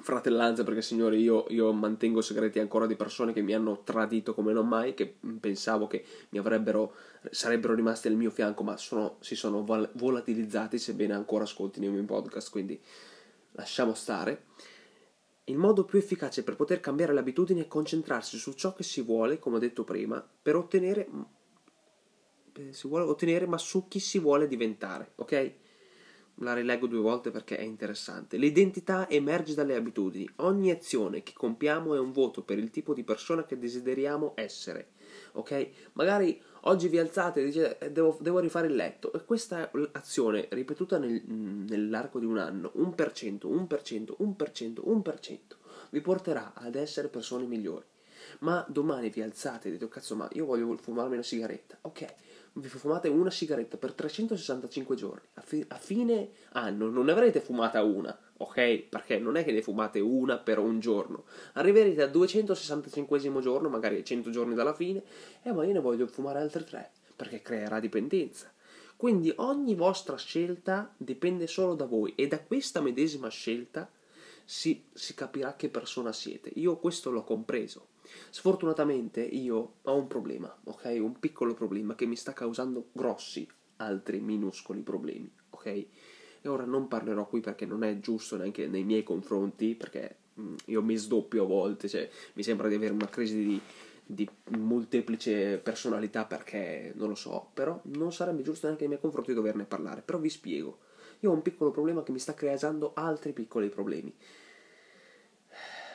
fratellanza, 0.00 0.64
perché 0.64 0.82
signori 0.82 1.20
io, 1.20 1.46
io, 1.48 1.72
mantengo 1.72 2.20
segreti 2.20 2.58
ancora 2.58 2.86
di 2.86 2.94
persone 2.94 3.32
che 3.32 3.42
mi 3.42 3.52
hanno 3.52 3.82
tradito 3.82 4.34
come 4.34 4.52
non 4.52 4.66
mai, 4.66 4.94
che 4.94 5.16
pensavo 5.40 5.86
che 5.86 6.04
mi 6.30 6.38
avrebbero, 6.38 6.94
sarebbero 7.30 7.74
rimasti 7.74 8.08
al 8.08 8.14
mio 8.14 8.30
fianco, 8.30 8.62
ma 8.62 8.76
sono, 8.76 9.16
si 9.20 9.34
sono 9.34 9.64
vol- 9.64 9.90
volatilizzati, 9.94 10.78
sebbene 10.78 11.14
ancora 11.14 11.44
ascoltino 11.44 11.86
i 11.86 11.90
miei 11.90 12.04
podcast, 12.04 12.50
quindi 12.50 12.80
lasciamo 13.52 13.94
stare. 13.94 14.44
Il 15.44 15.56
modo 15.56 15.84
più 15.84 15.98
efficace 15.98 16.44
per 16.44 16.56
poter 16.56 16.80
cambiare 16.80 17.12
le 17.12 17.20
abitudini 17.20 17.62
è 17.62 17.68
concentrarsi 17.68 18.36
su 18.36 18.52
ciò 18.52 18.74
che 18.74 18.82
si 18.82 19.02
vuole, 19.02 19.38
come 19.38 19.56
ho 19.56 19.60
detto 19.60 19.82
prima, 19.82 20.24
per 20.42 20.56
ottenere, 20.56 21.08
si 22.70 22.88
vuole 22.88 23.04
ottenere 23.04 23.46
ma 23.46 23.58
su 23.58 23.88
chi 23.88 23.98
si 23.98 24.18
vuole 24.18 24.46
diventare, 24.46 25.12
ok? 25.16 25.54
La 26.40 26.54
rileggo 26.54 26.86
due 26.86 27.00
volte 27.00 27.30
perché 27.30 27.56
è 27.56 27.62
interessante. 27.62 28.36
L'identità 28.36 29.08
emerge 29.08 29.54
dalle 29.54 29.74
abitudini. 29.74 30.28
Ogni 30.36 30.70
azione 30.70 31.22
che 31.22 31.32
compiamo 31.34 31.94
è 31.94 31.98
un 31.98 32.12
voto 32.12 32.42
per 32.42 32.58
il 32.58 32.70
tipo 32.70 32.94
di 32.94 33.04
persona 33.04 33.44
che 33.44 33.58
desideriamo 33.58 34.32
essere. 34.36 34.90
Ok? 35.32 35.68
Magari 35.94 36.40
oggi 36.62 36.88
vi 36.88 36.98
alzate 36.98 37.40
e 37.40 37.44
dite 37.44 37.78
eh, 37.78 37.90
devo, 37.90 38.18
devo 38.20 38.38
rifare 38.38 38.66
il 38.66 38.74
letto 38.74 39.12
e 39.12 39.24
questa 39.24 39.70
azione 39.92 40.48
ripetuta 40.50 40.98
nel, 40.98 41.22
nell'arco 41.24 42.18
di 42.18 42.26
un 42.26 42.38
anno, 42.38 42.72
1%, 42.76 43.46
1%, 43.46 44.14
1%, 44.18 44.82
1%, 44.86 45.38
vi 45.90 46.00
porterà 46.00 46.52
ad 46.54 46.74
essere 46.74 47.08
persone 47.08 47.46
migliori. 47.46 47.84
Ma 48.40 48.64
domani 48.68 49.10
vi 49.10 49.22
alzate 49.22 49.68
e 49.68 49.72
dite, 49.72 49.84
oh, 49.84 49.88
cazzo, 49.88 50.14
ma 50.14 50.28
io 50.32 50.44
voglio 50.44 50.76
fumarmi 50.76 51.14
una 51.14 51.22
sigaretta. 51.22 51.78
Ok, 51.82 52.14
vi 52.60 52.68
fumate 52.68 53.08
una 53.08 53.30
sigaretta 53.30 53.76
per 53.76 53.92
365 53.92 54.96
giorni. 54.96 55.26
A, 55.34 55.40
fi- 55.40 55.64
a, 55.68 55.76
fine 55.76 56.30
anno 56.52 56.88
non 56.88 57.06
ne 57.06 57.12
avrete 57.12 57.40
fumata 57.40 57.82
una, 57.82 58.16
ok? 58.36 58.78
Perché 58.88 59.18
non 59.18 59.36
è 59.36 59.44
che 59.44 59.52
ne 59.52 59.62
fumate 59.62 60.00
una 60.00 60.38
per 60.38 60.58
un 60.58 60.80
giorno. 60.80 61.24
Arriverete 61.54 62.02
al 62.02 62.10
265 62.10 63.40
giorno, 63.40 63.68
magari 63.68 64.04
100 64.04 64.30
giorni 64.30 64.54
dalla 64.54 64.74
fine, 64.74 65.02
e 65.42 65.52
ma 65.52 65.64
io 65.64 65.72
ne 65.72 65.80
voglio 65.80 66.06
fumare 66.06 66.40
altre 66.40 66.64
tre, 66.64 66.90
perché 67.14 67.42
creerà 67.42 67.80
dipendenza. 67.80 68.52
Quindi 68.96 69.32
ogni 69.36 69.74
vostra 69.74 70.16
scelta 70.16 70.92
dipende 70.96 71.46
solo 71.46 71.74
da 71.74 71.84
voi 71.84 72.14
e 72.16 72.26
da 72.26 72.40
questa 72.40 72.80
medesima 72.80 73.28
scelta 73.28 73.88
si, 74.50 74.82
si 74.94 75.12
capirà 75.12 75.56
che 75.56 75.68
persona 75.68 76.10
siete. 76.10 76.50
Io 76.54 76.78
questo 76.78 77.10
l'ho 77.10 77.22
compreso. 77.22 77.88
Sfortunatamente 78.30 79.20
io 79.20 79.74
ho 79.82 79.94
un 79.94 80.06
problema, 80.06 80.58
ok? 80.64 80.96
Un 81.00 81.18
piccolo 81.18 81.52
problema 81.52 81.94
che 81.94 82.06
mi 82.06 82.16
sta 82.16 82.32
causando 82.32 82.86
grossi 82.92 83.46
altri 83.76 84.20
minuscoli 84.20 84.80
problemi, 84.80 85.30
ok? 85.50 85.66
E 85.66 86.48
ora 86.48 86.64
non 86.64 86.88
parlerò 86.88 87.26
qui 87.26 87.40
perché 87.40 87.66
non 87.66 87.84
è 87.84 88.00
giusto 88.00 88.38
neanche 88.38 88.66
nei 88.68 88.84
miei 88.84 89.02
confronti, 89.02 89.74
perché 89.74 90.16
mm, 90.40 90.54
io 90.64 90.80
mi 90.80 90.96
sdoppio 90.96 91.44
a 91.44 91.46
volte, 91.46 91.86
cioè 91.86 92.08
mi 92.32 92.42
sembra 92.42 92.68
di 92.68 92.74
avere 92.74 92.94
una 92.94 93.10
crisi 93.10 93.44
di, 93.44 93.60
di 94.02 94.26
molteplice 94.56 95.58
personalità 95.58 96.24
perché 96.24 96.94
non 96.96 97.08
lo 97.08 97.14
so, 97.14 97.50
però 97.52 97.78
non 97.82 98.14
sarebbe 98.14 98.40
giusto 98.40 98.64
neanche 98.64 98.84
nei 98.84 98.92
miei 98.92 99.02
confronti 99.02 99.34
doverne 99.34 99.66
parlare, 99.66 100.00
però 100.00 100.16
vi 100.16 100.30
spiego. 100.30 100.78
Io 101.20 101.30
ho 101.30 101.34
un 101.34 101.42
piccolo 101.42 101.70
problema 101.70 102.02
che 102.02 102.12
mi 102.12 102.18
sta 102.18 102.34
creando 102.34 102.92
altri 102.94 103.32
piccoli 103.32 103.68
problemi. 103.68 104.14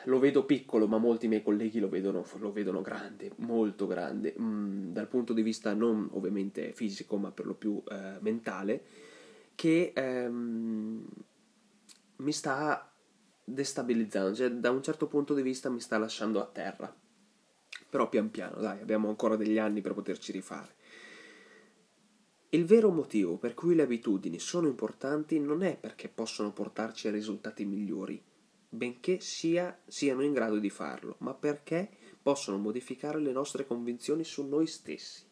lo 0.04 0.18
vedo 0.18 0.44
piccolo, 0.44 0.86
ma 0.86 0.98
molti 0.98 1.28
miei 1.28 1.42
colleghi 1.42 1.78
lo 1.78 1.88
vedono, 1.88 2.26
lo 2.38 2.52
vedono 2.52 2.82
grande, 2.82 3.32
molto 3.36 3.86
grande, 3.86 4.34
mm, 4.38 4.92
dal 4.92 5.08
punto 5.08 5.32
di 5.32 5.42
vista 5.42 5.72
non 5.72 6.08
ovviamente 6.12 6.72
fisico, 6.72 7.16
ma 7.16 7.30
per 7.30 7.46
lo 7.46 7.54
più 7.54 7.82
eh, 7.88 8.16
mentale, 8.20 8.84
che 9.54 9.92
ehm, 9.94 11.06
mi 12.16 12.32
sta 12.32 12.90
destabilizzando, 13.44 14.34
cioè 14.34 14.50
da 14.50 14.70
un 14.70 14.82
certo 14.82 15.06
punto 15.06 15.34
di 15.34 15.42
vista 15.42 15.70
mi 15.70 15.80
sta 15.80 15.98
lasciando 15.98 16.40
a 16.40 16.46
terra. 16.46 16.94
Però 17.88 18.08
pian 18.08 18.30
piano, 18.30 18.60
dai, 18.60 18.80
abbiamo 18.80 19.08
ancora 19.08 19.36
degli 19.36 19.58
anni 19.58 19.80
per 19.80 19.94
poterci 19.94 20.32
rifare. 20.32 20.74
Il 22.54 22.66
vero 22.66 22.92
motivo 22.92 23.36
per 23.36 23.52
cui 23.52 23.74
le 23.74 23.82
abitudini 23.82 24.38
sono 24.38 24.68
importanti 24.68 25.40
non 25.40 25.64
è 25.64 25.76
perché 25.76 26.08
possono 26.08 26.52
portarci 26.52 27.08
a 27.08 27.10
risultati 27.10 27.64
migliori, 27.64 28.22
benché 28.68 29.18
sia, 29.18 29.76
siano 29.88 30.22
in 30.22 30.32
grado 30.32 30.60
di 30.60 30.70
farlo, 30.70 31.16
ma 31.18 31.34
perché 31.34 31.90
possono 32.22 32.56
modificare 32.56 33.18
le 33.18 33.32
nostre 33.32 33.66
convinzioni 33.66 34.22
su 34.22 34.46
noi 34.46 34.68
stessi. 34.68 35.24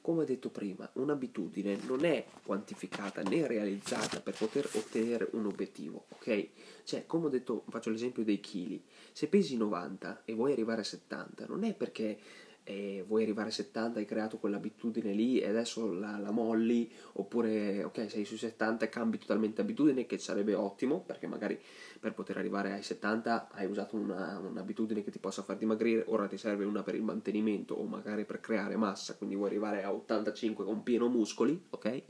Come 0.00 0.24
detto 0.24 0.50
prima, 0.50 0.90
un'abitudine 0.94 1.78
non 1.86 2.04
è 2.04 2.26
quantificata 2.42 3.22
né 3.22 3.46
realizzata 3.46 4.18
per 4.18 4.36
poter 4.36 4.68
ottenere 4.72 5.28
un 5.34 5.46
obiettivo, 5.46 6.06
ok? 6.08 6.48
Cioè, 6.82 7.06
come 7.06 7.26
ho 7.26 7.28
detto, 7.28 7.62
faccio 7.68 7.90
l'esempio 7.90 8.24
dei 8.24 8.40
chili. 8.40 8.82
Se 9.12 9.28
pesi 9.28 9.56
90 9.56 10.22
e 10.24 10.34
vuoi 10.34 10.50
arrivare 10.50 10.80
a 10.80 10.84
70, 10.84 11.46
non 11.46 11.62
è 11.62 11.72
perché 11.72 12.18
e 12.64 13.04
vuoi 13.06 13.22
arrivare 13.22 13.48
a 13.48 13.52
70, 13.52 13.98
hai 13.98 14.04
creato 14.04 14.38
quell'abitudine 14.38 15.12
lì 15.12 15.40
e 15.40 15.48
adesso 15.48 15.92
la, 15.92 16.18
la, 16.18 16.30
molli, 16.30 16.90
oppure 17.14 17.82
ok, 17.84 18.10
sei 18.10 18.24
su 18.24 18.36
70 18.36 18.84
e 18.84 18.88
cambi 18.88 19.18
totalmente 19.18 19.60
abitudine, 19.60 20.06
che 20.06 20.18
sarebbe 20.18 20.54
ottimo, 20.54 21.00
perché 21.00 21.26
magari 21.26 21.58
per 21.98 22.14
poter 22.14 22.36
arrivare 22.36 22.72
ai 22.72 22.82
70 22.82 23.48
hai 23.52 23.66
usato 23.66 23.96
una, 23.96 24.38
un'abitudine 24.38 25.02
che 25.02 25.10
ti 25.10 25.18
possa 25.18 25.42
far 25.42 25.56
dimagrire, 25.56 26.04
ora 26.06 26.26
ti 26.26 26.38
serve 26.38 26.64
una 26.64 26.82
per 26.82 26.94
il 26.94 27.02
mantenimento 27.02 27.74
o 27.74 27.84
magari 27.84 28.24
per 28.24 28.40
creare 28.40 28.76
massa, 28.76 29.16
quindi 29.16 29.34
vuoi 29.34 29.48
arrivare 29.48 29.82
a 29.82 29.92
85 29.92 30.64
con 30.64 30.82
pieno 30.82 31.08
muscoli, 31.08 31.60
ok? 31.70 32.02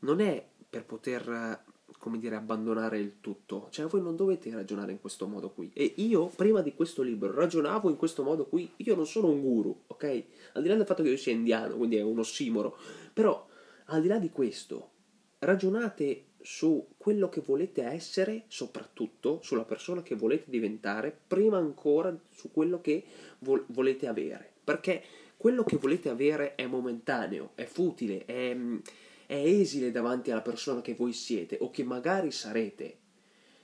Non 0.00 0.20
è 0.20 0.44
per 0.68 0.84
poter 0.84 1.70
come 2.02 2.18
dire, 2.18 2.34
abbandonare 2.34 2.98
il 2.98 3.20
tutto. 3.20 3.68
Cioè, 3.70 3.86
voi 3.86 4.02
non 4.02 4.16
dovete 4.16 4.50
ragionare 4.50 4.90
in 4.90 5.00
questo 5.00 5.28
modo 5.28 5.50
qui. 5.50 5.70
E 5.72 5.92
io, 5.98 6.26
prima 6.26 6.60
di 6.60 6.74
questo 6.74 7.00
libro, 7.00 7.32
ragionavo 7.32 7.88
in 7.90 7.96
questo 7.96 8.24
modo 8.24 8.46
qui. 8.46 8.68
Io 8.78 8.96
non 8.96 9.06
sono 9.06 9.28
un 9.28 9.40
guru, 9.40 9.82
ok? 9.86 10.24
Al 10.54 10.62
di 10.62 10.68
là 10.68 10.74
del 10.74 10.84
fatto 10.84 11.04
che 11.04 11.10
io 11.10 11.16
sia 11.16 11.32
indiano, 11.32 11.76
quindi 11.76 11.98
è 11.98 12.02
un 12.02 12.18
ossimoro. 12.18 12.76
Però, 13.12 13.46
al 13.84 14.02
di 14.02 14.08
là 14.08 14.18
di 14.18 14.30
questo, 14.30 14.90
ragionate 15.38 16.24
su 16.40 16.88
quello 16.96 17.28
che 17.28 17.40
volete 17.40 17.84
essere, 17.84 18.46
soprattutto 18.48 19.38
sulla 19.40 19.64
persona 19.64 20.02
che 20.02 20.16
volete 20.16 20.50
diventare, 20.50 21.16
prima 21.28 21.58
ancora 21.58 22.12
su 22.30 22.50
quello 22.50 22.80
che 22.80 23.04
vo- 23.38 23.62
volete 23.68 24.08
avere. 24.08 24.50
Perché 24.64 25.04
quello 25.36 25.62
che 25.62 25.76
volete 25.76 26.08
avere 26.08 26.56
è 26.56 26.66
momentaneo, 26.66 27.50
è 27.54 27.64
futile, 27.64 28.24
è 28.24 28.56
è 29.32 29.46
esile 29.46 29.90
davanti 29.90 30.30
alla 30.30 30.42
persona 30.42 30.82
che 30.82 30.94
voi 30.94 31.14
siete 31.14 31.56
o 31.62 31.70
che 31.70 31.84
magari 31.84 32.30
sarete. 32.30 32.98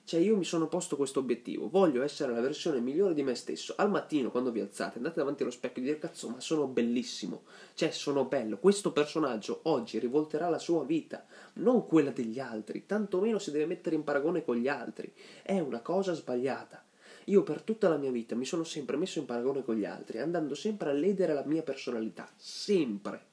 Cioè 0.03 0.19
io 0.19 0.35
mi 0.35 0.45
sono 0.45 0.67
posto 0.67 0.97
questo 0.97 1.19
obiettivo, 1.19 1.69
voglio 1.69 2.03
essere 2.03 2.33
la 2.33 2.41
versione 2.41 2.81
migliore 2.81 3.13
di 3.13 3.23
me 3.23 3.35
stesso. 3.35 3.75
Al 3.77 3.91
mattino 3.91 4.31
quando 4.31 4.51
vi 4.51 4.61
alzate 4.61 4.97
andate 4.97 5.19
davanti 5.19 5.43
allo 5.43 5.53
specchio 5.53 5.83
e 5.83 5.85
dite 5.85 5.99
cazzo 5.99 6.31
ma 6.31 6.41
sono 6.41 6.67
bellissimo, 6.69 7.43
cioè 7.75 7.91
sono 7.91 8.25
bello, 8.25 8.57
questo 8.57 8.93
personaggio 8.93 9.61
oggi 9.65 9.99
rivolterà 9.99 10.49
la 10.49 10.59
sua 10.59 10.85
vita, 10.85 11.27
non 11.57 11.87
quella 11.87 12.13
degli 12.13 12.39
altri, 12.39 12.87
tantomeno 12.87 13.39
si 13.39 13.51
deve 13.51 13.67
mettere 13.67 13.95
in 13.95 14.05
paragone 14.05 14.43
con 14.43 14.57
gli 14.57 14.69
altri, 14.69 15.13
è 15.43 15.61
una 15.61 15.81
cosa 15.81 16.15
sbagliata. 16.15 16.83
Io 17.25 17.43
per 17.43 17.61
tutta 17.61 17.91
la 17.91 17.99
mia 17.99 18.11
vita 18.11 18.35
mi 18.35 18.47
sono 18.47 18.65
sempre 18.65 18.97
messo 18.97 19.19
in 19.19 19.27
paragone 19.27 19.63
con 19.63 19.75
gli 19.75 19.85
altri, 19.85 20.19
andando 20.19 20.55
sempre 20.55 20.89
a 20.89 20.95
ledere 20.95 21.35
la 21.35 21.45
mia 21.45 21.63
personalità, 21.63 22.27
sempre. 22.37 23.28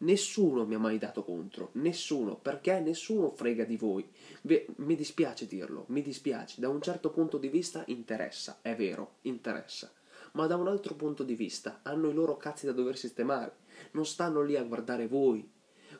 Nessuno 0.00 0.64
mi 0.64 0.74
ha 0.74 0.78
mai 0.78 0.96
dato 0.96 1.24
contro, 1.24 1.70
nessuno, 1.72 2.36
perché 2.36 2.78
nessuno 2.78 3.30
frega 3.30 3.64
di 3.64 3.76
voi. 3.76 4.08
Mi 4.76 4.94
dispiace 4.94 5.48
dirlo, 5.48 5.86
mi 5.88 6.02
dispiace, 6.02 6.60
da 6.60 6.68
un 6.68 6.80
certo 6.80 7.10
punto 7.10 7.36
di 7.36 7.48
vista 7.48 7.82
interessa, 7.86 8.58
è 8.62 8.76
vero, 8.76 9.16
interessa, 9.22 9.90
ma 10.32 10.46
da 10.46 10.54
un 10.54 10.68
altro 10.68 10.94
punto 10.94 11.24
di 11.24 11.34
vista 11.34 11.80
hanno 11.82 12.10
i 12.10 12.14
loro 12.14 12.36
cazzi 12.36 12.64
da 12.64 12.72
dover 12.72 12.96
sistemare, 12.96 13.56
non 13.92 14.06
stanno 14.06 14.40
lì 14.42 14.54
a 14.56 14.62
guardare 14.62 15.08
voi. 15.08 15.50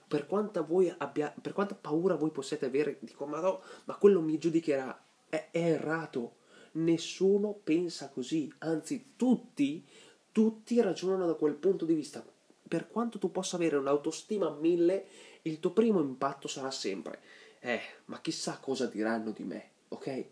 Per 0.07 0.27
quanta, 0.27 0.61
voi 0.61 0.95
abbia, 0.97 1.35
per 1.43 1.53
quanta 1.53 1.75
paura 1.75 2.15
voi 2.15 2.31
possiate 2.31 2.67
avere, 2.67 2.99
dico, 3.01 3.27
ma 3.27 3.41
no, 3.41 3.63
ma 3.87 3.97
quello 3.97 4.21
mi 4.21 4.39
giudicherà, 4.39 4.97
è, 5.29 5.49
è 5.51 5.73
errato, 5.73 6.37
nessuno 6.73 7.53
pensa 7.65 8.09
così, 8.11 8.53
anzi 8.59 9.15
tutti, 9.17 9.85
tutti 10.31 10.81
ragionano 10.81 11.27
da 11.27 11.35
quel 11.35 11.55
punto 11.55 11.85
di 11.85 11.95
vista 11.95 12.25
per 12.69 12.89
quanto 12.89 13.19
tu 13.19 13.31
possa 13.31 13.57
avere 13.57 13.77
un'autostima 13.77 14.47
a 14.47 14.55
mille, 14.55 15.07
il 15.43 15.59
tuo 15.59 15.73
primo 15.73 16.01
impatto 16.01 16.47
sarà 16.47 16.71
sempre, 16.71 17.21
eh, 17.61 17.81
ma 18.07 18.21
chissà 18.21 18.59
cosa 18.61 18.87
diranno 18.87 19.31
di 19.31 19.45
me, 19.45 19.71
ok? 19.89 20.25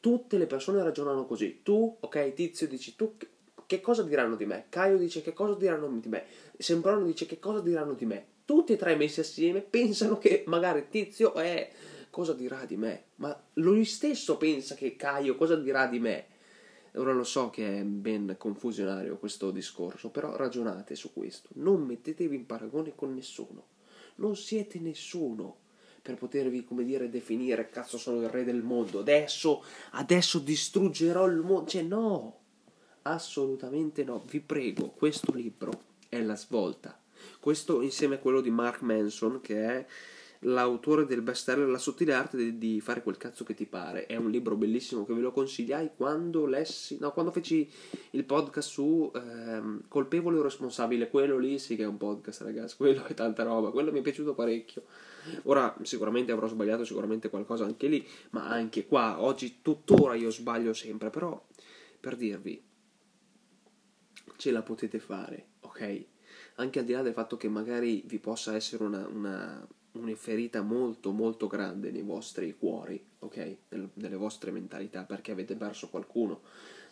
Tutte 0.00 0.38
le 0.38 0.46
persone 0.46 0.82
ragionano 0.82 1.26
così. 1.26 1.60
Tu, 1.62 1.96
ok, 2.00 2.32
Tizio, 2.32 2.66
dici 2.66 2.96
tu 2.96 3.16
che 3.66 3.80
cosa 3.80 4.02
diranno 4.02 4.34
di 4.34 4.46
me? 4.46 4.66
Caio 4.68 4.96
dice 4.96 5.22
che 5.22 5.32
cosa 5.32 5.54
diranno 5.54 5.86
di 5.88 6.08
me? 6.08 6.24
Sembrano 6.58 7.04
dice 7.04 7.26
che 7.26 7.38
cosa 7.38 7.60
diranno 7.60 7.92
di 7.92 8.04
me? 8.04 8.26
Tutti 8.44 8.72
e 8.72 8.76
tre 8.76 8.96
messi 8.96 9.20
assieme 9.20 9.60
pensano 9.60 10.18
che 10.18 10.42
magari 10.46 10.88
Tizio 10.88 11.34
è 11.34 11.70
cosa 12.10 12.32
dirà 12.32 12.64
di 12.64 12.76
me, 12.76 13.04
ma 13.16 13.40
lui 13.54 13.84
stesso 13.84 14.36
pensa 14.36 14.74
che 14.74 14.96
Caio 14.96 15.36
cosa 15.36 15.54
dirà 15.54 15.86
di 15.86 16.00
me. 16.00 16.26
Ora 16.94 17.12
lo 17.12 17.24
so 17.24 17.50
che 17.50 17.78
è 17.78 17.84
ben 17.84 18.34
confusionario 18.36 19.18
questo 19.18 19.50
discorso, 19.50 20.10
però 20.10 20.36
ragionate 20.36 20.94
su 20.94 21.12
questo. 21.12 21.50
Non 21.54 21.82
mettetevi 21.82 22.34
in 22.34 22.46
paragone 22.46 22.94
con 22.94 23.14
nessuno. 23.14 23.66
Non 24.16 24.36
siete 24.36 24.78
nessuno 24.80 25.58
per 26.02 26.16
potervi, 26.16 26.64
come 26.64 26.84
dire, 26.84 27.08
definire 27.08 27.68
cazzo 27.68 27.98
sono 27.98 28.22
il 28.22 28.28
re 28.28 28.44
del 28.44 28.62
mondo. 28.62 29.00
Adesso, 29.00 29.62
adesso 29.92 30.38
distruggerò 30.38 31.26
il 31.26 31.36
mondo. 31.36 31.70
Cioè, 31.70 31.82
no, 31.82 32.38
assolutamente 33.02 34.02
no. 34.04 34.24
Vi 34.28 34.40
prego, 34.40 34.90
questo 34.90 35.32
libro 35.32 35.82
è 36.08 36.20
la 36.20 36.36
svolta. 36.36 36.98
Questo 37.38 37.82
insieme 37.82 38.16
a 38.16 38.18
quello 38.18 38.40
di 38.40 38.50
Mark 38.50 38.80
Manson, 38.80 39.40
che 39.40 39.64
è 39.64 39.86
l'autore 40.40 41.04
del 41.06 41.22
bestseller 41.22 41.68
La 41.68 41.78
sottile 41.78 42.14
arte 42.14 42.56
di, 42.56 42.80
fare 42.80 43.02
quel 43.02 43.16
cazzo 43.16 43.44
che 43.44 43.54
ti 43.54 43.66
pare. 43.66 44.06
È 44.06 44.16
un 44.16 44.30
libro 44.30 44.56
bellissimo 44.56 45.04
che 45.04 45.12
ve 45.12 45.20
lo 45.20 45.32
consigliai 45.32 45.90
quando 45.96 46.46
lessi, 46.46 46.98
no, 47.00 47.12
quando 47.12 47.30
feci 47.30 47.70
il 48.10 48.24
podcast 48.24 48.68
su 48.68 49.10
ehm, 49.14 49.82
Colpevole 49.88 50.38
o 50.38 50.42
responsabile. 50.42 51.10
Quello 51.10 51.38
lì 51.38 51.58
sì 51.58 51.76
che 51.76 51.82
è 51.82 51.86
un 51.86 51.96
podcast, 51.98 52.42
ragazzi. 52.42 52.76
Quello 52.76 53.04
è 53.04 53.14
tanta 53.14 53.42
roba. 53.42 53.70
Quello 53.70 53.92
mi 53.92 53.98
è 53.98 54.02
piaciuto 54.02 54.34
parecchio. 54.34 54.84
Ora 55.44 55.76
sicuramente 55.82 56.32
avrò 56.32 56.48
sbagliato 56.48 56.84
sicuramente 56.84 57.28
qualcosa 57.28 57.64
anche 57.64 57.88
lì, 57.88 58.06
ma 58.30 58.48
anche 58.48 58.86
qua 58.86 59.20
oggi 59.22 59.58
tuttora 59.60 60.14
io 60.14 60.30
sbaglio 60.30 60.72
sempre, 60.72 61.10
però 61.10 61.46
per 62.00 62.16
dirvi 62.16 62.62
ce 64.36 64.50
la 64.50 64.62
potete 64.62 64.98
fare, 64.98 65.48
ok? 65.60 66.04
Anche 66.56 66.78
al 66.78 66.84
di 66.86 66.92
là 66.92 67.02
del 67.02 67.12
fatto 67.12 67.36
che 67.36 67.48
magari 67.48 68.02
vi 68.06 68.18
possa 68.18 68.54
essere 68.54 68.84
una, 68.84 69.06
una 69.06 69.68
una 69.92 70.14
ferita 70.14 70.62
molto 70.62 71.10
molto 71.10 71.46
grande 71.46 71.90
nei 71.90 72.02
vostri 72.02 72.56
cuori, 72.56 73.02
ok? 73.20 73.56
nelle 73.94 74.16
vostre 74.16 74.50
mentalità, 74.50 75.04
perché 75.04 75.32
avete 75.32 75.56
perso 75.56 75.88
qualcuno, 75.88 76.42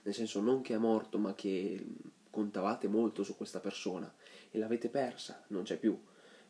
nel 0.03 0.15
senso 0.15 0.41
non 0.41 0.63
che 0.63 0.75
è 0.75 0.79
morto, 0.79 1.19
ma 1.19 1.35
che 1.35 1.85
contavate 2.31 2.89
molto 2.89 3.23
su 3.23 3.37
questa 3.37 3.61
persona 3.61 4.13
e 4.51 4.59
l'avete 4.59 4.89
persa, 4.89 5.45
non 5.49 5.63
c'è 5.63 5.79
più, 5.79 5.99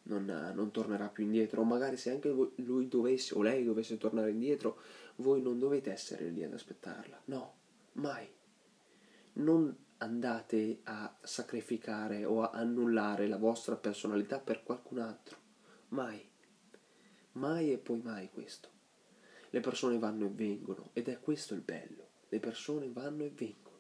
non, 0.05 0.53
non 0.55 0.71
tornerà 0.71 1.09
più 1.09 1.25
indietro, 1.25 1.63
magari 1.65 1.97
se 1.97 2.11
anche 2.11 2.35
lui 2.57 2.89
dovesse 2.89 3.35
o 3.35 3.43
lei 3.43 3.65
dovesse 3.65 3.99
tornare 3.99 4.31
indietro, 4.31 4.81
voi 5.17 5.43
non 5.43 5.59
dovete 5.59 5.91
essere 5.91 6.29
lì 6.29 6.43
ad 6.45 6.55
aspettarla, 6.55 7.23
no, 7.27 7.55
mai. 7.95 8.27
Non 9.35 9.77
andate 9.99 10.81
a 10.85 11.17
sacrificare 11.23 12.25
o 12.25 12.43
a 12.43 12.51
annullare 12.51 13.27
la 13.27 13.37
vostra 13.37 13.77
personalità 13.77 14.39
per 14.39 14.63
qualcun 14.63 14.99
altro, 14.99 15.37
mai 15.89 16.28
Mai 17.39 17.73
e 17.73 17.79
poi 17.79 18.01
mai 18.03 18.29
questo. 18.33 18.69
Le 19.51 19.61
persone 19.61 19.97
vanno 19.97 20.27
e 20.27 20.31
vengono 20.31 20.91
ed 20.93 21.07
è 21.07 21.21
questo 21.21 21.55
il 21.55 21.61
bello. 21.61 22.09
Le 22.29 22.41
persone 22.41 22.91
vanno 22.91 23.23
e 23.23 23.31
vengono. 23.31 23.77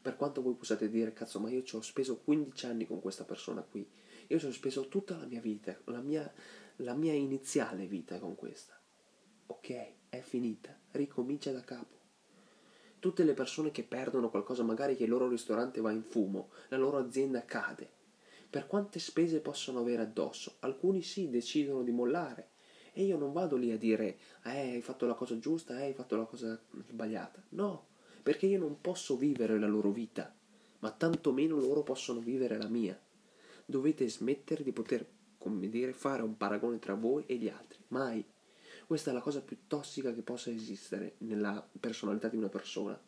Per 0.00 0.16
quanto 0.16 0.40
voi 0.40 0.54
possiate 0.54 0.88
dire, 0.88 1.12
cazzo, 1.12 1.38
ma 1.38 1.50
io 1.50 1.62
ci 1.62 1.76
ho 1.76 1.82
speso 1.82 2.16
15 2.20 2.64
anni 2.64 2.86
con 2.86 3.02
questa 3.02 3.24
persona 3.24 3.60
qui. 3.60 3.86
Io 4.28 4.38
ci 4.38 4.46
ho 4.46 4.52
speso 4.52 4.88
tutta 4.88 5.18
la 5.18 5.26
mia 5.26 5.42
vita, 5.42 5.78
la 5.84 6.00
mia, 6.00 6.32
la 6.76 6.94
mia 6.94 7.12
iniziale 7.12 7.84
vita 7.84 8.18
con 8.18 8.34
questa. 8.34 8.80
Ok, 9.48 9.92
è 10.08 10.20
finita, 10.20 10.74
ricomincia 10.92 11.52
da 11.52 11.60
capo. 11.60 11.96
Tutte 12.98 13.22
le 13.22 13.34
persone 13.34 13.70
che 13.70 13.84
perdono 13.84 14.30
qualcosa, 14.30 14.62
magari 14.62 14.96
che 14.96 15.04
il 15.04 15.10
loro 15.10 15.28
ristorante 15.28 15.82
va 15.82 15.92
in 15.92 16.04
fumo, 16.04 16.52
la 16.68 16.78
loro 16.78 16.96
azienda 16.96 17.44
cade. 17.44 17.90
Per 18.48 18.66
quante 18.66 18.98
spese 18.98 19.40
possono 19.40 19.80
avere 19.80 20.00
addosso? 20.00 20.56
Alcuni 20.60 21.02
sì 21.02 21.28
decidono 21.28 21.82
di 21.82 21.92
mollare, 21.92 22.56
E 22.98 23.04
io 23.04 23.16
non 23.16 23.32
vado 23.32 23.54
lì 23.54 23.70
a 23.70 23.78
dire, 23.78 24.18
eh, 24.42 24.72
hai 24.72 24.82
fatto 24.82 25.06
la 25.06 25.14
cosa 25.14 25.38
giusta, 25.38 25.78
eh, 25.78 25.84
hai 25.84 25.92
fatto 25.92 26.16
la 26.16 26.24
cosa 26.24 26.60
sbagliata. 26.88 27.40
No, 27.50 27.86
perché 28.24 28.46
io 28.46 28.58
non 28.58 28.80
posso 28.80 29.16
vivere 29.16 29.56
la 29.56 29.68
loro 29.68 29.92
vita, 29.92 30.34
ma 30.80 30.90
tantomeno 30.90 31.60
loro 31.60 31.84
possono 31.84 32.18
vivere 32.18 32.58
la 32.58 32.66
mia. 32.66 33.00
Dovete 33.64 34.08
smettere 34.08 34.64
di 34.64 34.72
poter, 34.72 35.06
come 35.38 35.68
dire, 35.68 35.92
fare 35.92 36.22
un 36.22 36.36
paragone 36.36 36.80
tra 36.80 36.94
voi 36.94 37.22
e 37.26 37.36
gli 37.36 37.48
altri. 37.48 37.78
Mai. 37.88 38.24
Questa 38.84 39.12
è 39.12 39.14
la 39.14 39.20
cosa 39.20 39.42
più 39.42 39.58
tossica 39.68 40.12
che 40.12 40.22
possa 40.22 40.50
esistere 40.50 41.14
nella 41.18 41.64
personalità 41.78 42.26
di 42.26 42.36
una 42.36 42.48
persona. 42.48 43.00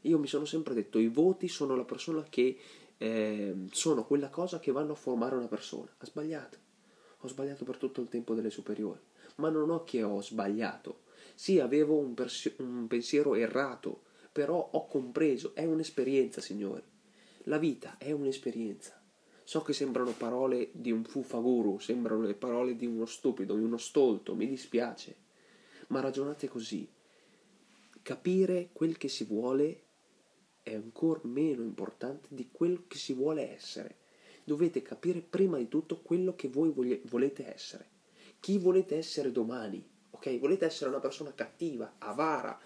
Io 0.00 0.18
mi 0.18 0.26
sono 0.26 0.46
sempre 0.46 0.74
detto, 0.74 0.98
i 0.98 1.06
voti 1.06 1.46
sono 1.46 1.76
la 1.76 1.84
persona 1.84 2.24
che 2.28 2.58
eh, 2.96 3.54
sono 3.70 4.04
quella 4.04 4.30
cosa 4.30 4.58
che 4.58 4.72
vanno 4.72 4.94
a 4.94 4.96
formare 4.96 5.36
una 5.36 5.46
persona. 5.46 5.94
Ha 5.96 6.06
sbagliato. 6.06 6.65
Ho 7.20 7.28
sbagliato 7.28 7.64
per 7.64 7.76
tutto 7.76 8.00
il 8.00 8.08
tempo 8.08 8.34
delle 8.34 8.50
superiori, 8.50 9.00
ma 9.36 9.48
non 9.48 9.70
ho 9.70 9.84
che 9.84 10.02
ho 10.02 10.22
sbagliato. 10.22 11.04
Sì, 11.34 11.58
avevo 11.58 11.96
un, 11.96 12.14
pers- 12.14 12.54
un 12.58 12.86
pensiero 12.86 13.34
errato, 13.34 14.02
però 14.32 14.70
ho 14.72 14.86
compreso, 14.86 15.54
è 15.54 15.64
un'esperienza, 15.64 16.40
signori. 16.40 16.82
La 17.44 17.58
vita 17.58 17.96
è 17.98 18.12
un'esperienza. 18.12 19.00
So 19.44 19.62
che 19.62 19.72
sembrano 19.72 20.10
parole 20.10 20.70
di 20.72 20.90
un 20.90 21.04
fufaguru, 21.04 21.78
sembrano 21.78 22.22
le 22.22 22.34
parole 22.34 22.74
di 22.74 22.84
uno 22.84 23.06
stupido, 23.06 23.54
di 23.54 23.62
uno 23.62 23.76
stolto, 23.76 24.34
mi 24.34 24.46
dispiace, 24.46 25.16
ma 25.88 26.00
ragionate 26.00 26.48
così. 26.48 26.88
Capire 28.02 28.70
quel 28.72 28.96
che 28.96 29.08
si 29.08 29.24
vuole 29.24 29.84
è 30.62 30.74
ancora 30.74 31.20
meno 31.22 31.62
importante 31.62 32.28
di 32.30 32.48
quel 32.50 32.86
che 32.88 32.98
si 32.98 33.12
vuole 33.12 33.54
essere. 33.54 33.98
Dovete 34.46 34.80
capire 34.80 35.22
prima 35.22 35.56
di 35.56 35.66
tutto 35.66 36.00
quello 36.02 36.36
che 36.36 36.46
voi 36.46 36.70
volete 37.06 37.52
essere. 37.52 37.88
Chi 38.38 38.58
volete 38.58 38.96
essere 38.96 39.32
domani? 39.32 39.84
Ok? 40.10 40.38
Volete 40.38 40.66
essere 40.66 40.88
una 40.88 41.00
persona 41.00 41.34
cattiva, 41.34 41.96
avara, 41.98 42.56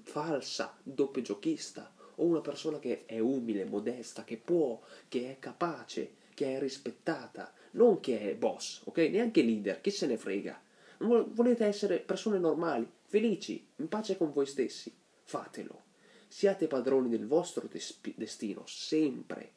falsa, 0.00 0.74
doppio 0.82 1.20
giochista 1.20 1.92
o 2.14 2.24
una 2.24 2.40
persona 2.40 2.78
che 2.78 3.04
è 3.04 3.18
umile, 3.18 3.66
modesta, 3.66 4.24
che 4.24 4.38
può, 4.38 4.80
che 5.08 5.32
è 5.32 5.38
capace, 5.38 6.14
che 6.32 6.56
è 6.56 6.58
rispettata, 6.58 7.52
non 7.72 8.00
che 8.00 8.18
è 8.18 8.34
boss, 8.34 8.80
ok? 8.84 8.96
Neanche 8.96 9.42
leader, 9.42 9.82
chi 9.82 9.90
se 9.90 10.06
ne 10.06 10.16
frega. 10.16 10.58
Volete 11.00 11.66
essere 11.66 11.98
persone 11.98 12.38
normali, 12.38 12.90
felici, 13.04 13.62
in 13.76 13.88
pace 13.88 14.16
con 14.16 14.32
voi 14.32 14.46
stessi. 14.46 14.90
Fatelo. 15.22 15.82
Siate 16.28 16.66
padroni 16.66 17.10
del 17.10 17.26
vostro 17.26 17.68
destino, 17.68 18.62
sempre. 18.64 19.52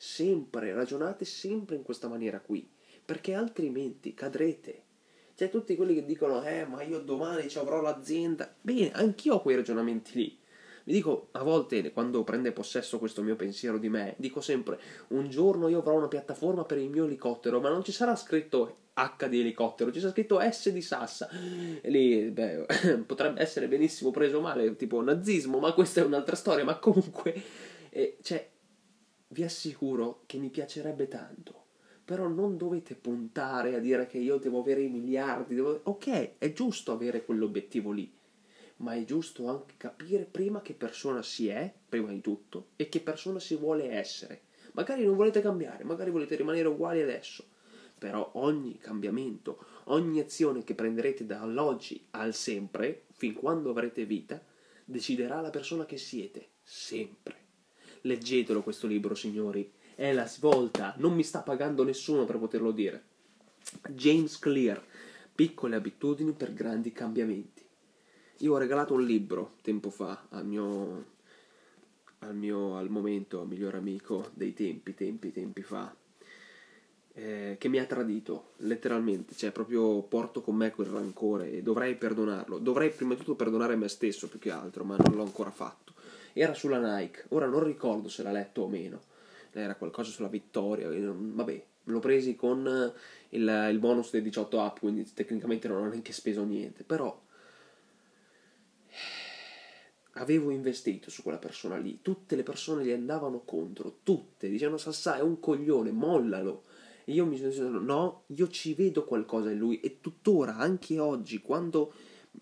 Sempre, 0.00 0.72
ragionate 0.72 1.24
sempre 1.24 1.74
in 1.74 1.82
questa 1.82 2.06
maniera 2.06 2.40
qui, 2.40 2.70
perché 3.04 3.34
altrimenti 3.34 4.14
cadrete 4.14 4.84
c'è 5.38 5.50
tutti 5.50 5.76
quelli 5.76 5.94
che 5.94 6.04
dicono, 6.04 6.42
eh, 6.42 6.66
ma 6.66 6.82
io 6.82 6.98
domani 6.98 7.48
ci 7.48 7.58
avrò 7.58 7.80
l'azienda. 7.80 8.52
Bene, 8.60 8.90
anch'io 8.90 9.34
ho 9.34 9.40
quei 9.40 9.54
ragionamenti 9.54 10.10
lì. 10.14 10.36
Mi 10.82 10.92
dico, 10.92 11.28
a 11.30 11.44
volte, 11.44 11.92
quando 11.92 12.24
prende 12.24 12.50
possesso 12.50 12.98
questo 12.98 13.22
mio 13.22 13.36
pensiero 13.36 13.78
di 13.78 13.88
me, 13.88 14.14
dico 14.18 14.40
sempre, 14.40 14.80
un 15.08 15.28
giorno 15.28 15.68
io 15.68 15.78
avrò 15.78 15.94
una 15.94 16.08
piattaforma 16.08 16.64
per 16.64 16.78
il 16.78 16.88
mio 16.88 17.04
elicottero, 17.04 17.60
ma 17.60 17.68
non 17.68 17.84
ci 17.84 17.92
sarà 17.92 18.16
scritto 18.16 18.78
H 18.94 19.28
di 19.28 19.38
elicottero, 19.38 19.92
ci 19.92 20.00
sarà 20.00 20.10
scritto 20.10 20.40
S 20.40 20.70
di 20.70 20.82
Sassa. 20.82 21.28
E 21.80 21.88
lì, 21.88 22.30
beh, 22.30 22.66
potrebbe 23.06 23.40
essere 23.40 23.68
benissimo 23.68 24.10
preso 24.10 24.40
male, 24.40 24.74
tipo 24.74 25.00
nazismo, 25.00 25.60
ma 25.60 25.72
questa 25.72 26.00
è 26.00 26.04
un'altra 26.04 26.34
storia. 26.34 26.64
Ma 26.64 26.78
comunque, 26.80 27.32
eh, 27.90 28.16
cioè, 28.22 28.44
vi 29.28 29.44
assicuro 29.44 30.22
che 30.26 30.38
mi 30.38 30.50
piacerebbe 30.50 31.08
tanto 31.08 31.66
però 32.08 32.26
non 32.26 32.56
dovete 32.56 32.94
puntare 32.94 33.74
a 33.74 33.80
dire 33.80 34.06
che 34.06 34.16
io 34.16 34.38
devo 34.38 34.60
avere 34.60 34.80
i 34.80 34.88
miliardi, 34.88 35.54
devo... 35.54 35.78
ok, 35.82 36.38
è 36.38 36.52
giusto 36.54 36.90
avere 36.90 37.22
quell'obiettivo 37.22 37.90
lì, 37.90 38.10
ma 38.76 38.94
è 38.94 39.04
giusto 39.04 39.46
anche 39.46 39.74
capire 39.76 40.24
prima 40.24 40.62
che 40.62 40.72
persona 40.72 41.22
si 41.22 41.48
è, 41.48 41.70
prima 41.86 42.08
di 42.08 42.22
tutto, 42.22 42.68
e 42.76 42.88
che 42.88 43.00
persona 43.00 43.38
si 43.38 43.56
vuole 43.56 43.90
essere. 43.90 44.40
Magari 44.72 45.04
non 45.04 45.16
volete 45.16 45.42
cambiare, 45.42 45.84
magari 45.84 46.10
volete 46.10 46.34
rimanere 46.34 46.68
uguali 46.68 47.02
adesso, 47.02 47.44
però 47.98 48.30
ogni 48.36 48.78
cambiamento, 48.78 49.62
ogni 49.88 50.18
azione 50.18 50.64
che 50.64 50.74
prenderete 50.74 51.26
dall'oggi 51.26 52.06
al 52.12 52.32
sempre, 52.32 53.04
fin 53.12 53.34
quando 53.34 53.68
avrete 53.68 54.06
vita, 54.06 54.42
deciderà 54.82 55.42
la 55.42 55.50
persona 55.50 55.84
che 55.84 55.98
siete, 55.98 56.52
sempre. 56.62 57.47
Leggetelo 58.02 58.62
questo 58.62 58.86
libro, 58.86 59.14
signori, 59.14 59.70
è 59.94 60.12
la 60.12 60.26
svolta, 60.26 60.94
non 60.98 61.14
mi 61.14 61.22
sta 61.24 61.40
pagando 61.40 61.82
nessuno 61.82 62.24
per 62.24 62.38
poterlo 62.38 62.70
dire. 62.70 63.02
James 63.90 64.38
Clear, 64.38 64.82
piccole 65.34 65.76
abitudini 65.76 66.32
per 66.32 66.54
grandi 66.54 66.92
cambiamenti. 66.92 67.64
Io 68.38 68.54
ho 68.54 68.58
regalato 68.58 68.94
un 68.94 69.04
libro 69.04 69.54
tempo 69.62 69.90
fa 69.90 70.26
al 70.30 70.46
mio, 70.46 71.04
al 72.20 72.36
mio 72.36 72.76
al 72.76 72.88
momento 72.88 73.44
miglior 73.44 73.74
amico 73.74 74.30
dei 74.34 74.54
tempi, 74.54 74.94
tempi, 74.94 75.32
tempi 75.32 75.62
fa, 75.62 75.92
eh, 77.14 77.56
che 77.58 77.68
mi 77.68 77.78
ha 77.78 77.84
tradito 77.84 78.52
letteralmente, 78.58 79.34
cioè 79.34 79.50
proprio 79.50 80.02
porto 80.02 80.40
con 80.40 80.54
me 80.54 80.70
quel 80.70 80.86
rancore 80.86 81.50
e 81.50 81.62
dovrei 81.62 81.96
perdonarlo. 81.96 82.58
Dovrei 82.58 82.90
prima 82.90 83.14
di 83.14 83.18
tutto 83.18 83.34
perdonare 83.34 83.74
me 83.74 83.88
stesso 83.88 84.28
più 84.28 84.38
che 84.38 84.52
altro, 84.52 84.84
ma 84.84 84.96
non 84.96 85.16
l'ho 85.16 85.24
ancora 85.24 85.50
fatto. 85.50 85.87
Era 86.40 86.54
sulla 86.54 86.78
Nike, 86.78 87.24
ora 87.30 87.46
non 87.46 87.64
ricordo 87.64 88.08
se 88.08 88.22
l'ha 88.22 88.30
letto 88.30 88.62
o 88.62 88.68
meno. 88.68 89.00
Era 89.50 89.74
qualcosa 89.74 90.12
sulla 90.12 90.28
vittoria, 90.28 90.88
vabbè, 90.88 91.64
l'ho 91.82 91.98
presi 91.98 92.36
con 92.36 92.92
il, 93.30 93.68
il 93.70 93.78
bonus 93.80 94.12
dei 94.12 94.22
18 94.22 94.56
up, 94.56 94.78
quindi 94.78 95.04
tecnicamente 95.12 95.66
non 95.66 95.82
ho 95.82 95.88
neanche 95.88 96.12
speso 96.12 96.44
niente, 96.44 96.84
però 96.84 97.20
avevo 100.12 100.50
investito 100.50 101.10
su 101.10 101.24
quella 101.24 101.38
persona 101.38 101.76
lì, 101.76 101.98
tutte 102.02 102.36
le 102.36 102.44
persone 102.44 102.84
gli 102.84 102.92
andavano 102.92 103.40
contro, 103.44 103.98
tutte, 104.04 104.48
dicevano 104.48 104.78
Sassà 104.78 105.16
è 105.16 105.20
un 105.20 105.40
coglione, 105.40 105.90
mollalo. 105.90 106.66
E 107.04 107.14
io 107.14 107.26
mi 107.26 107.36
sono 107.36 107.48
detto 107.48 107.80
no, 107.80 108.22
io 108.26 108.48
ci 108.48 108.74
vedo 108.74 109.04
qualcosa 109.04 109.50
in 109.50 109.58
lui 109.58 109.80
e 109.80 110.00
tuttora, 110.00 110.54
anche 110.54 111.00
oggi, 111.00 111.40
quando 111.40 111.92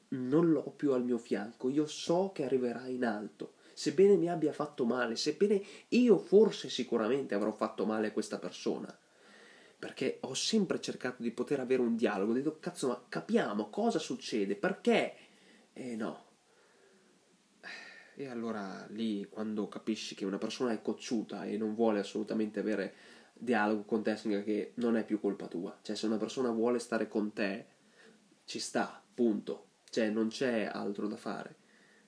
non 0.09 0.51
l'ho 0.51 0.71
più 0.77 0.93
al 0.93 1.03
mio 1.03 1.17
fianco, 1.17 1.71
io 1.71 1.87
so 1.87 2.31
che 2.35 2.45
arriverà 2.45 2.89
in 2.89 3.03
alto 3.03 3.55
sebbene 3.77 4.17
mi 4.17 4.31
abbia 4.31 4.55
fatto 4.55 4.87
male, 4.87 5.17
sebbene 5.17 5.63
io 5.89 6.17
forse 6.17 6.71
sicuramente 6.71 7.35
avrò 7.35 7.53
fatto 7.53 7.85
male 7.85 8.07
a 8.07 8.13
questa 8.13 8.39
persona, 8.39 8.99
perché 9.79 10.17
ho 10.23 10.33
sempre 10.33 10.81
cercato 10.81 11.23
di 11.23 11.31
poter 11.31 11.61
avere 11.61 11.83
un 11.83 11.95
dialogo, 11.95 12.31
ho 12.31 12.35
detto 12.35 12.57
cazzo 12.59 12.89
ma 12.89 13.05
capiamo 13.07 13.69
cosa 13.69 13.99
succede, 13.99 14.57
perché? 14.57 15.15
E 15.75 15.95
no. 15.95 16.25
E 18.15 18.27
allora 18.29 18.87
lì 18.89 19.27
quando 19.29 19.69
capisci 19.69 20.15
che 20.15 20.25
una 20.25 20.39
persona 20.39 20.73
è 20.73 20.81
cocciuta 20.81 21.45
e 21.45 21.59
non 21.59 21.75
vuole 21.75 21.99
assolutamente 21.99 22.61
avere 22.61 22.95
dialogo 23.35 23.83
con 23.83 24.03
te, 24.03 24.17
significa 24.17 24.47
che 24.47 24.73
non 24.77 24.97
è 24.97 25.05
più 25.05 25.21
colpa 25.21 25.49
tua. 25.49 25.79
Cioè 25.83 25.95
se 25.95 26.07
una 26.07 26.17
persona 26.17 26.49
vuole 26.49 26.79
stare 26.79 27.09
con 27.09 27.35
te, 27.35 27.67
ci 28.47 28.59
sta, 28.59 29.03
punto. 29.13 29.65
Cioè 29.91 30.09
non 30.09 30.29
c'è 30.29 30.65
altro 30.73 31.09
da 31.09 31.17
fare 31.17 31.65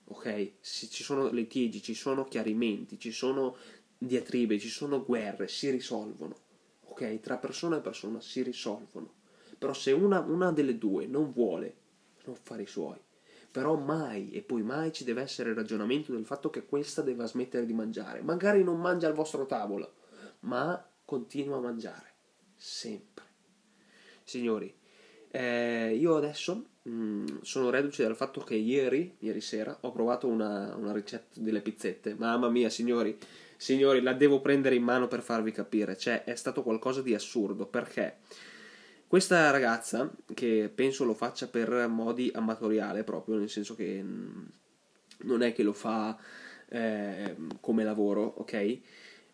ok? 0.08 0.52
Se 0.60 0.88
ci 0.88 1.02
sono 1.02 1.28
litigi, 1.30 1.82
ci 1.82 1.94
sono 1.94 2.24
chiarimenti, 2.24 2.98
ci 2.98 3.12
sono 3.12 3.56
diatribe, 3.96 4.58
ci 4.58 4.68
sono 4.68 5.04
guerre, 5.04 5.48
si 5.48 5.70
risolvono, 5.70 6.36
ok? 6.84 7.20
Tra 7.20 7.36
persona 7.36 7.78
e 7.78 7.80
persona 7.80 8.20
si 8.20 8.42
risolvono. 8.42 9.14
Però 9.58 9.72
se 9.72 9.92
una, 9.92 10.20
una 10.20 10.52
delle 10.52 10.78
due 10.78 11.06
non 11.06 11.32
vuole, 11.32 11.74
non 12.24 12.36
fare 12.36 12.62
i 12.62 12.66
suoi. 12.66 12.98
Però 13.50 13.76
mai 13.76 14.30
e 14.30 14.42
poi 14.42 14.62
mai 14.62 14.92
ci 14.92 15.04
deve 15.04 15.22
essere 15.22 15.50
il 15.50 15.56
ragionamento 15.56 16.12
del 16.12 16.24
fatto 16.24 16.50
che 16.50 16.66
questa 16.66 17.02
deve 17.02 17.26
smettere 17.26 17.66
di 17.66 17.72
mangiare. 17.72 18.22
Magari 18.22 18.62
non 18.62 18.78
mangia 18.78 19.08
al 19.08 19.14
vostro 19.14 19.46
tavolo, 19.46 19.94
ma 20.40 20.86
continua 21.04 21.56
a 21.56 21.60
mangiare. 21.60 22.14
Sempre. 22.54 23.24
Signori, 24.22 24.72
eh, 25.30 25.96
io 25.98 26.16
adesso 26.16 26.66
mm, 26.88 27.26
sono 27.42 27.70
reduce 27.70 28.02
dal 28.02 28.16
fatto 28.16 28.40
che 28.40 28.54
ieri, 28.54 29.16
ieri 29.20 29.40
sera, 29.40 29.76
ho 29.82 29.92
provato 29.92 30.26
una, 30.26 30.74
una, 30.76 30.92
ricetta 30.92 31.40
delle 31.40 31.60
pizzette. 31.60 32.14
Mamma 32.16 32.48
mia, 32.48 32.70
signori, 32.70 33.16
signori, 33.56 34.00
la 34.00 34.14
devo 34.14 34.40
prendere 34.40 34.74
in 34.74 34.82
mano 34.82 35.08
per 35.08 35.22
farvi 35.22 35.52
capire. 35.52 35.96
Cioè, 35.96 36.24
è 36.24 36.34
stato 36.34 36.62
qualcosa 36.62 37.02
di 37.02 37.14
assurdo. 37.14 37.66
Perché? 37.66 38.18
Questa 39.06 39.50
ragazza, 39.50 40.10
che 40.34 40.70
penso 40.74 41.04
lo 41.04 41.14
faccia 41.14 41.48
per 41.48 41.88
modi 41.88 42.30
amatoriale 42.34 43.04
proprio, 43.04 43.36
nel 43.36 43.48
senso 43.48 43.74
che 43.74 44.02
mm, 44.02 44.44
non 45.24 45.42
è 45.42 45.52
che 45.52 45.62
lo 45.62 45.72
fa 45.72 46.16
eh, 46.68 47.36
come 47.60 47.84
lavoro, 47.84 48.22
ok? 48.38 48.80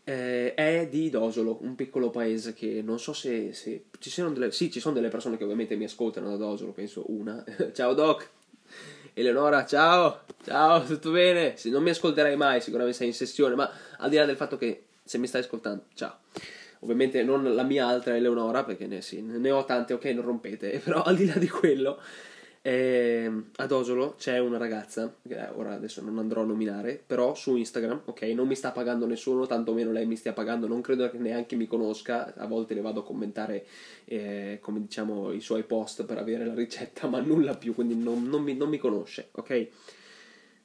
Eh, 0.04 0.54
è 0.54 0.86
di 0.90 1.08
Dosolo, 1.08 1.58
un 1.62 1.74
piccolo 1.74 2.10
paese 2.10 2.52
che 2.52 2.82
non 2.82 2.98
so 2.98 3.12
se, 3.12 3.52
se 3.52 3.86
ci 3.98 4.10
siano 4.10 4.30
delle, 4.30 4.52
sì, 4.52 4.70
ci 4.70 4.80
sono 4.80 4.94
delle 4.94 5.08
persone 5.08 5.36
che 5.36 5.44
ovviamente 5.44 5.76
mi 5.76 5.84
ascoltano 5.84 6.28
da 6.28 6.36
Dosolo, 6.36 6.72
penso 6.72 7.04
una. 7.08 7.42
ciao 7.72 7.94
Doc. 7.94 8.28
Eleonora, 9.14 9.64
ciao, 9.64 10.22
ciao, 10.44 10.82
tutto 10.84 11.12
bene? 11.12 11.56
Se 11.56 11.70
non 11.70 11.82
mi 11.82 11.90
ascolterai 11.90 12.36
mai, 12.36 12.60
sicuramente 12.60 12.98
sei 12.98 13.06
in 13.08 13.14
sessione, 13.14 13.54
ma 13.54 13.70
al 13.98 14.10
di 14.10 14.16
là 14.16 14.24
del 14.24 14.36
fatto 14.36 14.56
che 14.56 14.86
se 15.04 15.18
mi 15.18 15.26
stai 15.26 15.42
ascoltando, 15.42 15.84
ciao. 15.94 16.18
ovviamente 16.80 17.22
non 17.22 17.54
la 17.54 17.62
mia 17.62 17.86
altra 17.86 18.16
Eleonora, 18.16 18.64
perché 18.64 18.86
ne, 18.86 19.00
sì, 19.02 19.22
ne 19.22 19.50
ho 19.50 19.64
tante, 19.64 19.94
ok, 19.94 20.04
non 20.06 20.24
rompete, 20.24 20.80
però 20.84 21.02
al 21.02 21.16
di 21.16 21.26
là 21.26 21.36
di 21.36 21.48
quello, 21.48 22.00
eh, 22.66 23.30
ad 23.56 23.72
Osolo 23.72 24.14
c'è 24.16 24.38
una 24.38 24.56
ragazza, 24.56 25.14
che 25.28 25.38
ora 25.52 25.74
adesso 25.74 26.00
non 26.00 26.16
andrò 26.16 26.40
a 26.40 26.46
nominare, 26.46 26.98
però 27.06 27.34
su 27.34 27.56
Instagram, 27.56 28.04
ok, 28.06 28.22
non 28.22 28.46
mi 28.46 28.54
sta 28.54 28.72
pagando 28.72 29.04
nessuno, 29.04 29.46
tantomeno 29.46 29.92
lei 29.92 30.06
mi 30.06 30.16
stia 30.16 30.32
pagando, 30.32 30.66
non 30.66 30.80
credo 30.80 31.10
che 31.10 31.18
neanche 31.18 31.56
mi 31.56 31.66
conosca, 31.66 32.32
a 32.34 32.46
volte 32.46 32.72
le 32.72 32.80
vado 32.80 33.00
a 33.00 33.04
commentare, 33.04 33.66
eh, 34.06 34.60
come 34.62 34.80
diciamo, 34.80 35.32
i 35.32 35.40
suoi 35.40 35.64
post 35.64 36.06
per 36.06 36.16
avere 36.16 36.46
la 36.46 36.54
ricetta, 36.54 37.06
ma 37.06 37.20
nulla 37.20 37.54
più, 37.54 37.74
quindi 37.74 37.96
non, 37.96 38.26
non, 38.26 38.42
mi, 38.42 38.54
non 38.54 38.70
mi 38.70 38.78
conosce, 38.78 39.28
ok? 39.32 39.68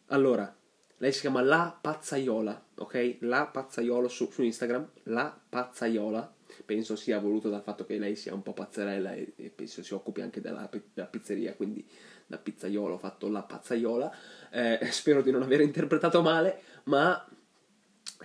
Allora, 0.06 0.56
lei 1.00 1.12
si 1.12 1.20
chiama 1.20 1.42
La 1.42 1.78
Pazzaiola, 1.82 2.66
ok? 2.76 3.18
La 3.20 3.46
Pazzaiola 3.46 4.08
su, 4.08 4.30
su 4.32 4.42
Instagram, 4.42 4.88
La 5.04 5.38
Pazzaiola, 5.50 6.34
penso 6.64 6.96
sia 6.96 7.20
voluto 7.20 7.50
dal 7.50 7.64
fatto 7.64 7.86
che 7.86 7.98
lei 7.98 8.16
sia 8.16 8.34
un 8.34 8.44
po' 8.44 8.54
pazzerella 8.54 9.14
e, 9.14 9.34
e 9.36 9.50
penso 9.50 9.84
si 9.84 9.94
occupi 9.94 10.22
anche 10.22 10.42
della, 10.42 10.70
della, 10.94 11.08
pizzeria, 11.08 11.54
quindi 11.54 11.86
da 12.26 12.38
pizzaiolo 12.38 12.96
ho 12.96 12.98
fatto 12.98 13.30
la 13.30 13.44
pazzaiola. 13.44 14.16
Eh, 14.52 14.80
spero 14.92 15.22
di 15.22 15.32
non 15.32 15.42
aver 15.42 15.62
interpretato 15.62 16.22
male, 16.22 16.62
ma 16.86 17.28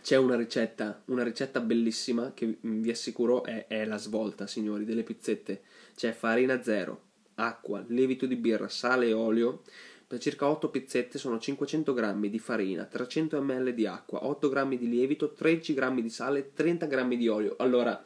c'è 0.00 0.16
una 0.16 0.36
ricetta, 0.36 1.02
una 1.06 1.22
ricetta 1.22 1.60
bellissima 1.60 2.32
che 2.34 2.58
vi 2.60 2.90
assicuro 2.90 3.44
è, 3.44 3.66
è 3.66 3.84
la 3.84 3.96
svolta, 3.96 4.46
signori, 4.46 4.84
delle 4.84 5.02
pizzette. 5.02 5.62
C'è 5.94 6.12
farina 6.12 6.62
zero, 6.62 7.02
acqua, 7.34 7.84
lievito 7.88 8.26
di 8.26 8.36
birra, 8.36 8.68
sale 8.68 9.08
e 9.08 9.12
olio. 9.12 9.62
Per 10.14 10.22
circa 10.22 10.48
8 10.48 10.68
pizzette 10.68 11.18
sono 11.18 11.40
500 11.40 11.92
g 11.92 12.28
di 12.28 12.38
farina, 12.38 12.84
300 12.84 13.42
ml 13.42 13.74
di 13.74 13.84
acqua, 13.84 14.24
8 14.28 14.48
g 14.48 14.76
di 14.78 14.88
lievito, 14.88 15.32
13 15.32 15.74
g 15.74 16.00
di 16.00 16.08
sale, 16.08 16.52
30 16.54 16.86
g 16.86 17.16
di 17.16 17.26
olio. 17.26 17.56
Allora, 17.58 18.00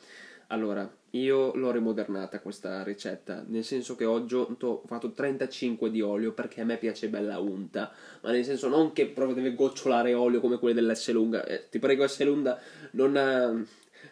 allora, 0.47 0.91
io 1.11 1.55
l'ho 1.55 1.71
rimodernata 1.71 2.41
questa 2.41 2.83
ricetta, 2.83 3.45
nel 3.47 3.63
senso 3.63 3.95
che 3.95 4.07
oggi 4.07 4.37
ho 4.37 4.83
fatto 4.87 5.13
35 5.13 5.91
di 5.91 6.01
olio 6.01 6.33
perché 6.33 6.63
a 6.63 6.65
me 6.65 6.79
piace 6.79 7.11
bella 7.11 7.41
unta, 7.41 7.93
ma 8.23 8.31
nel 8.31 8.47
senso 8.47 8.69
non 8.69 8.95
che 8.95 9.09
proprio 9.09 9.35
deve 9.35 9.55
gocciolare 9.55 10.15
olio 10.15 10.41
come 10.41 10.59
quelle 10.59 10.73
dell'S 10.73 11.11
lunga. 11.11 11.45
Eh, 11.45 11.69
ti 11.69 11.79
prego 11.79 12.09
S 12.09 12.25
lunga, 12.25 12.59
non, 12.93 13.67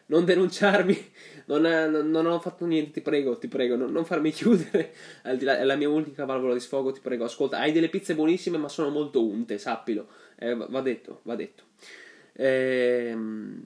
non 0.07 0.25
denunciarmi, 0.25 1.11
non, 1.47 1.63
non, 2.11 2.27
ho 2.27 2.41
fatto 2.41 2.65
niente, 2.67 2.91
ti 2.91 3.01
prego, 3.01 3.39
ti 3.39 3.49
prego, 3.49 3.77
non, 3.77 3.93
non 3.93 4.05
farmi 4.05 4.31
chiudere, 4.33 4.93
è 5.23 5.65
la 5.65 5.77
mia 5.77 5.89
unica 5.89 6.25
valvola 6.25 6.55
di 6.55 6.61
sfogo, 6.61 6.93
ti 6.93 7.01
prego, 7.01 7.25
ascolta, 7.25 7.59
hai 7.59 7.73
delle 7.73 7.89
pizze 7.89 8.15
buonissime 8.15 8.59
ma 8.59 8.69
sono 8.69 8.91
molto 8.91 9.25
unte, 9.25 9.59
sappilo, 9.59 10.09
eh, 10.37 10.55
va 10.55 10.81
detto, 10.81 11.21
va 11.23 11.35
detto. 11.35 11.65
Ehm 12.35 13.65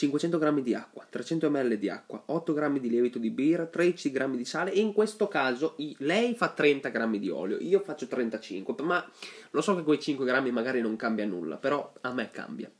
500 0.00 0.38
g 0.38 0.62
di 0.62 0.74
acqua, 0.74 1.06
300 1.08 1.50
ml 1.50 1.76
di 1.76 1.90
acqua, 1.90 2.22
8 2.26 2.54
g 2.54 2.78
di 2.78 2.88
lievito 2.88 3.18
di 3.18 3.30
birra, 3.30 3.66
13 3.66 4.10
g 4.10 4.30
di 4.34 4.44
sale 4.46 4.72
e 4.72 4.80
in 4.80 4.94
questo 4.94 5.28
caso 5.28 5.76
lei 5.98 6.34
fa 6.34 6.48
30 6.48 6.88
g 6.88 7.18
di 7.18 7.28
olio, 7.28 7.58
io 7.58 7.80
faccio 7.80 8.06
35, 8.06 8.74
ma 8.82 9.06
lo 9.50 9.60
so 9.60 9.76
che 9.76 9.82
quei 9.82 10.00
5 10.00 10.24
g 10.24 10.50
magari 10.50 10.80
non 10.80 10.96
cambia 10.96 11.26
nulla, 11.26 11.56
però 11.56 11.92
a 12.00 12.12
me 12.12 12.30
cambia. 12.30 12.70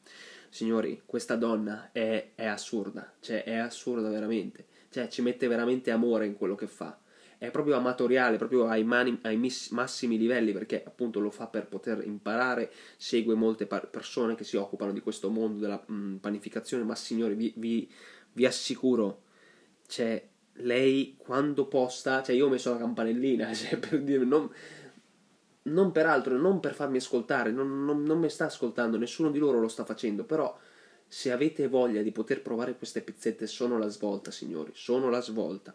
Signori, 0.53 1.01
questa 1.07 1.37
donna 1.37 1.91
è, 1.93 2.33
è 2.35 2.45
assurda, 2.45 3.15
cioè 3.21 3.45
è 3.45 3.55
assurda 3.55 4.09
veramente, 4.11 4.67
cioè 4.91 5.07
ci 5.07 5.23
mette 5.23 5.47
veramente 5.47 5.93
amore 5.93 6.27
in 6.27 6.37
quello 6.37 6.57
che 6.57 6.67
fa. 6.67 6.99
È 7.39 7.51
proprio 7.53 7.77
amatoriale, 7.77 8.37
proprio 8.37 8.67
ai, 8.67 8.83
mani, 8.83 9.17
ai 9.23 9.37
miss, 9.37 9.71
massimi 9.71 10.19
livelli, 10.19 10.53
perché 10.53 10.83
appunto 10.85 11.21
lo 11.21 11.31
fa 11.31 11.47
per 11.47 11.69
poter 11.69 12.05
imparare, 12.05 12.71
segue 12.97 13.35
molte 13.35 13.67
par- 13.67 13.89
persone 13.89 14.35
che 14.35 14.43
si 14.43 14.57
occupano 14.57 14.93
di 14.93 15.01
questo 15.01 15.31
mondo 15.31 15.61
della 15.61 15.83
mh, 15.87 16.17
panificazione, 16.17 16.83
ma 16.83 16.97
signori, 16.97 17.35
vi, 17.35 17.55
vi, 17.57 17.89
vi 18.33 18.45
assicuro, 18.45 19.23
cioè, 19.87 20.23
lei 20.55 21.15
quando 21.17 21.67
posta, 21.67 22.23
cioè 22.25 22.35
io 22.35 22.47
ho 22.47 22.51
messo 22.51 22.73
la 22.73 22.79
campanellina, 22.79 23.55
cioè, 23.55 23.79
per 23.79 24.03
dire, 24.03 24.25
non, 24.25 24.51
non 25.62 25.92
per 25.92 26.07
altro, 26.07 26.37
non 26.37 26.61
per 26.61 26.75
farmi 26.75 26.99
ascoltare, 26.99 27.51
non, 27.51 27.85
non, 27.85 28.03
non 28.03 28.18
mi 28.18 28.31
sta 28.31 28.46
ascoltando, 28.46 28.96
nessuno 28.96 29.31
di 29.31 29.38
loro 29.38 29.61
lo 29.61 29.68
sta 29.68 29.85
facendo, 29.85 30.25
però 30.25 30.57
se 31.12 31.33
avete 31.33 31.66
voglia 31.66 32.03
di 32.03 32.12
poter 32.12 32.40
provare 32.40 32.77
queste 32.77 33.03
pizzette 33.03 33.49
sono 33.49 33.79
la 33.79 33.88
svolta, 33.88 34.31
signori, 34.31 34.70
sono 34.75 35.11
la 35.11 35.20
svolta. 35.20 35.75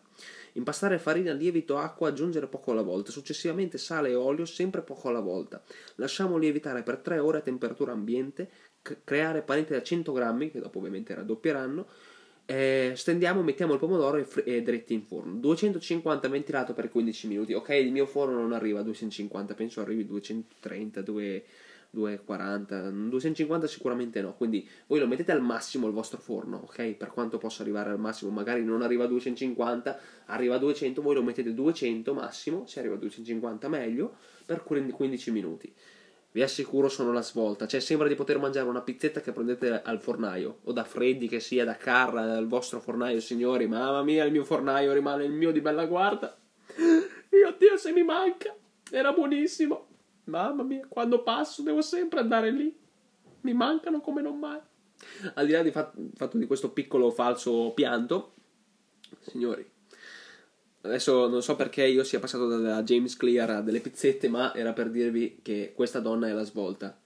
Impastare 0.54 0.98
farina, 0.98 1.34
lievito, 1.34 1.78
acqua, 1.78 2.08
aggiungere 2.08 2.48
poco 2.48 2.72
alla 2.72 2.82
volta, 2.82 3.12
successivamente 3.12 3.78
sale 3.78 4.12
e 4.12 4.16
olio, 4.16 4.46
sempre 4.46 4.82
poco 4.82 5.10
alla 5.10 5.20
volta. 5.20 5.62
Lasciamo 5.96 6.38
lievitare 6.38 6.84
per 6.84 7.00
3 7.00 7.20
ore 7.20 7.40
a 7.40 7.42
temperatura 7.42 7.92
ambiente, 7.92 8.50
creare 9.04 9.42
panette 9.42 9.74
da 9.74 9.84
100 9.84 10.14
grammi, 10.14 10.52
che 10.52 10.62
dopo 10.62 10.78
ovviamente 10.80 11.14
raddoppieranno, 11.14 11.86
eh, 12.46 12.94
stendiamo, 12.96 13.42
mettiamo 13.42 13.74
il 13.74 13.80
pomodoro 13.80 14.18
e, 14.18 14.28
e 14.46 14.62
dritti 14.62 14.94
in 14.94 15.04
forno. 15.04 15.34
250 15.36 16.28
ventilato 16.28 16.74
per 16.74 16.90
15 16.90 17.28
minuti. 17.28 17.54
Ok, 17.54 17.70
il 17.70 17.92
mio 17.92 18.06
forno 18.06 18.40
non 18.40 18.54
arriva 18.54 18.80
a 18.80 18.84
250, 18.84 19.54
penso 19.54 19.82
arrivi 19.82 20.02
a 20.02 20.06
230, 20.06 21.02
200 21.02 21.46
240, 21.96 22.90
250 22.90 23.68
sicuramente 23.68 24.22
no, 24.22 24.36
quindi 24.36 24.68
voi 24.88 25.00
lo 25.00 25.08
mettete 25.08 25.32
al 25.32 25.42
massimo 25.42 25.88
il 25.88 25.94
vostro 25.94 26.20
forno, 26.20 26.58
ok? 26.64 26.92
Per 26.92 27.08
quanto 27.08 27.38
possa 27.38 27.64
arrivare 27.64 27.90
al 27.90 28.00
massimo, 28.00 28.32
magari 28.32 28.64
non 28.64 28.82
arriva 28.82 29.06
a 29.06 29.08
250, 29.08 30.00
arriva 30.26 30.56
a 30.56 30.58
200, 30.58 31.02
voi 31.02 31.16
lo 31.16 31.24
mettete 31.24 31.54
200 31.54 32.14
massimo, 32.14 32.66
se 32.68 32.80
arriva 32.80 32.96
a 32.96 32.98
250 32.98 33.70
meglio, 33.70 34.18
per 34.46 34.64
15 34.64 35.32
minuti. 35.32 35.74
Vi 36.36 36.42
assicuro 36.42 36.90
sono 36.90 37.14
la 37.14 37.22
svolta, 37.22 37.66
cioè 37.66 37.80
sembra 37.80 38.10
di 38.10 38.16
poter 38.16 38.40
mangiare 38.40 38.68
una 38.68 38.82
pizzetta 38.82 39.22
che 39.22 39.32
prendete 39.32 39.82
al 39.82 40.02
fornaio, 40.02 40.58
o 40.64 40.74
da 40.74 40.84
Freddy 40.84 41.30
che 41.30 41.40
sia, 41.40 41.64
da 41.64 41.78
Carra, 41.78 42.26
dal 42.26 42.46
vostro 42.46 42.82
fornaio, 42.82 43.22
signori, 43.22 43.68
mamma 43.68 44.04
mia, 44.04 44.26
il 44.26 44.34
mio 44.34 44.44
fornaio 44.44 44.92
rimane 44.92 45.24
il 45.24 45.32
mio 45.32 45.54
di 45.54 45.62
bella 45.62 45.86
guarda. 45.86 46.36
Mio 46.76 47.56
Dio, 47.58 47.78
se 47.78 47.94
mi 47.94 48.04
manca, 48.04 48.54
era 48.92 49.14
buonissimo. 49.14 49.88
Mamma 50.26 50.64
mia, 50.64 50.86
quando 50.90 51.24
passo 51.24 51.62
devo 51.62 51.82
sempre 51.82 52.20
andare 52.20 52.52
lì. 52.52 52.78
Mi 53.40 53.54
mancano 53.54 54.02
come 54.02 54.22
non 54.22 54.38
mai. 54.38 54.60
Al 55.36 55.46
di 55.46 55.54
là 55.54 55.62
del 55.62 55.72
fatto 55.72 56.38
di 56.38 56.48
questo 56.48 56.72
piccolo 56.72 57.12
falso 57.12 57.72
pianto, 57.74 58.34
signori, 59.22 59.66
adesso 60.86 61.28
non 61.28 61.42
so 61.42 61.56
perché 61.56 61.86
io 61.86 62.04
sia 62.04 62.20
passato 62.20 62.48
da 62.48 62.84
James 62.84 63.18
Clear 63.18 63.50
a 63.50 63.62
delle 63.62 63.80
pizzette, 63.80 64.30
ma 64.30 64.54
era 64.54 64.74
per 64.74 64.90
dirvi 64.90 65.40
che 65.42 65.74
questa 65.76 66.00
donna 66.00 66.28
è 66.28 66.32
la 66.32 66.44
svolta. 66.44 66.98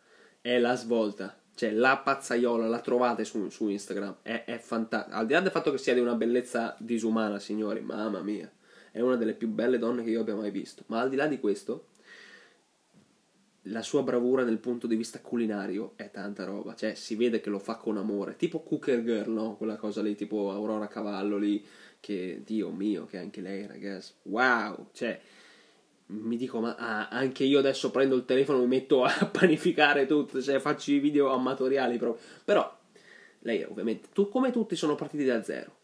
È 0.41 0.57
la 0.59 0.75
svolta. 0.75 1.37
Cioè, 1.55 1.71
la 1.71 1.97
pazzaiola, 1.97 2.67
la 2.67 2.79
trovate 2.79 3.25
su, 3.25 3.49
su 3.49 3.67
Instagram. 3.67 4.17
È, 4.21 4.43
è 4.45 4.57
fantastica. 4.59 5.15
Al 5.15 5.25
di 5.25 5.33
là 5.33 5.41
del 5.41 5.51
fatto 5.51 5.71
che 5.71 5.77
sia 5.77 5.93
di 5.93 5.99
una 5.99 6.15
bellezza 6.15 6.75
disumana, 6.79 7.39
signori, 7.39 7.81
mamma 7.81 8.21
mia. 8.21 8.49
È 8.91 9.01
una 9.01 9.17
delle 9.17 9.33
più 9.33 9.49
belle 9.49 9.77
donne 9.77 10.03
che 10.03 10.09
io 10.09 10.21
abbia 10.21 10.35
mai 10.35 10.51
visto. 10.51 10.83
Ma 10.87 11.01
al 11.01 11.09
di 11.09 11.15
là 11.15 11.27
di 11.27 11.39
questo, 11.39 11.87
la 13.69 13.81
sua 13.81 14.03
bravura 14.03 14.43
dal 14.43 14.57
punto 14.57 14.87
di 14.87 14.95
vista 14.95 15.19
culinario 15.19 15.93
è 15.95 16.11
tanta 16.11 16.43
roba, 16.43 16.75
cioè 16.75 16.95
si 16.95 17.15
vede 17.15 17.39
che 17.39 17.49
lo 17.49 17.59
fa 17.59 17.75
con 17.75 17.97
amore, 17.97 18.35
tipo 18.35 18.61
Cooker 18.61 19.03
Girl, 19.03 19.31
no? 19.31 19.55
Quella 19.55 19.75
cosa 19.75 20.01
lì, 20.01 20.15
tipo 20.15 20.51
Aurora 20.51 20.87
Cavallo 20.87 21.37
lì, 21.37 21.63
che 21.99 22.41
Dio 22.45 22.69
mio, 22.71 23.05
che 23.05 23.17
anche 23.17 23.41
lei, 23.41 23.67
ragazzi, 23.67 24.13
wow, 24.23 24.87
cioè 24.93 25.19
mi 26.07 26.37
dico, 26.37 26.59
ma 26.59 26.75
ah, 26.75 27.09
anche 27.09 27.43
io 27.43 27.59
adesso 27.59 27.91
prendo 27.91 28.15
il 28.15 28.25
telefono 28.25 28.59
e 28.59 28.61
mi 28.61 28.67
metto 28.67 29.03
a 29.03 29.13
panificare 29.31 30.05
tutto, 30.05 30.41
cioè 30.41 30.59
faccio 30.59 30.91
i 30.91 30.99
video 30.99 31.29
amatoriali 31.29 31.97
proprio, 31.97 32.23
però 32.43 32.77
lei 33.39 33.63
ovviamente, 33.63 34.09
tu, 34.13 34.29
come 34.29 34.51
tutti 34.51 34.75
sono 34.75 34.95
partiti 34.95 35.25
da 35.25 35.43
zero, 35.43 35.77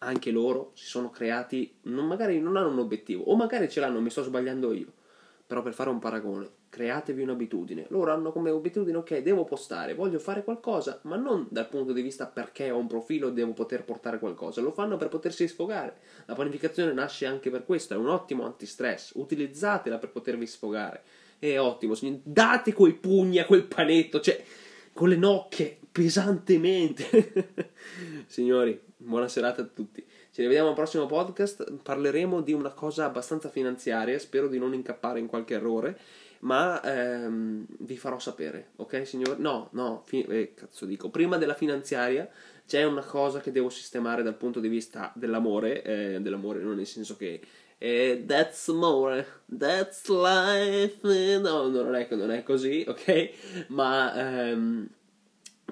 anche 0.00 0.30
loro 0.30 0.72
si 0.74 0.86
sono 0.86 1.10
creati, 1.10 1.76
non, 1.82 2.06
magari 2.06 2.40
non 2.40 2.56
hanno 2.56 2.70
un 2.70 2.78
obiettivo, 2.78 3.24
o 3.24 3.36
magari 3.36 3.68
ce 3.68 3.80
l'hanno, 3.80 4.00
mi 4.00 4.10
sto 4.10 4.22
sbagliando 4.22 4.72
io, 4.72 4.92
però 5.46 5.62
per 5.62 5.72
fare 5.72 5.90
un 5.90 5.98
paragone, 6.00 6.50
createvi 6.68 7.22
un'abitudine. 7.22 7.86
Loro 7.88 8.12
hanno 8.12 8.32
come 8.32 8.50
abitudine, 8.50 8.98
ok, 8.98 9.18
devo 9.18 9.44
postare, 9.44 9.94
voglio 9.94 10.18
fare 10.18 10.44
qualcosa, 10.44 11.00
ma 11.02 11.16
non 11.16 11.46
dal 11.50 11.68
punto 11.68 11.92
di 11.92 12.02
vista 12.02 12.26
perché 12.26 12.70
ho 12.70 12.78
un 12.78 12.86
profilo 12.86 13.30
devo 13.30 13.52
poter 13.52 13.84
portare 13.84 14.18
qualcosa, 14.18 14.60
lo 14.60 14.72
fanno 14.72 14.96
per 14.96 15.08
potersi 15.08 15.48
sfogare. 15.48 15.96
La 16.26 16.34
pianificazione 16.34 16.92
nasce 16.92 17.26
anche 17.26 17.50
per 17.50 17.64
questo, 17.64 17.94
è 17.94 17.96
un 17.96 18.08
ottimo 18.08 18.44
antistress, 18.44 19.12
utilizzatela 19.14 19.98
per 19.98 20.10
potervi 20.10 20.46
sfogare. 20.46 21.02
È 21.38 21.58
ottimo, 21.58 21.94
date 22.22 22.72
quei 22.72 22.94
pugni 22.94 23.38
a 23.38 23.46
quel 23.46 23.64
panetto, 23.64 24.20
cioè 24.20 24.42
con 24.92 25.08
le 25.08 25.16
nocche 25.16 25.78
pesantemente. 25.92 27.70
Signori, 28.26 28.80
buona 28.96 29.28
serata 29.28 29.62
a 29.62 29.64
tutti. 29.64 30.04
Ci 30.38 30.42
rivediamo 30.42 30.68
al 30.68 30.74
prossimo 30.74 31.06
podcast. 31.06 31.80
Parleremo 31.82 32.40
di 32.40 32.52
una 32.52 32.70
cosa 32.70 33.04
abbastanza 33.04 33.48
finanziaria. 33.48 34.18
Spero 34.18 34.48
di 34.48 34.58
non 34.58 34.74
incappare 34.74 35.18
in 35.18 35.26
qualche 35.26 35.54
errore. 35.54 35.98
Ma 36.40 36.80
ehm, 36.82 37.66
vi 37.80 37.96
farò 37.96 38.18
sapere, 38.18 38.70
ok, 38.76 39.06
signori? 39.06 39.40
No, 39.40 39.68
no, 39.72 40.02
fi- 40.04 40.22
eh, 40.22 40.54
cazzo 40.54 40.86
dico. 40.86 41.10
Prima 41.10 41.36
della 41.36 41.54
finanziaria 41.54 42.28
c'è 42.66 42.84
una 42.84 43.02
cosa 43.02 43.40
che 43.40 43.50
devo 43.50 43.70
sistemare 43.70 44.22
dal 44.22 44.36
punto 44.36 44.60
di 44.60 44.68
vista 44.68 45.12
dell'amore. 45.16 45.82
Eh, 45.82 46.20
dell'amore, 46.20 46.60
non 46.60 46.76
nel 46.76 46.86
senso 46.86 47.16
che. 47.16 47.40
Eh, 47.78 48.24
that's 48.26 48.68
amore, 48.68 49.26
that's 49.56 50.08
life. 50.08 50.98
No, 51.40 51.68
non 51.68 51.94
è, 51.94 52.06
non 52.10 52.30
è 52.30 52.42
così, 52.42 52.84
ok? 52.86 53.66
Ma 53.68 54.48
ehm, 54.48 54.88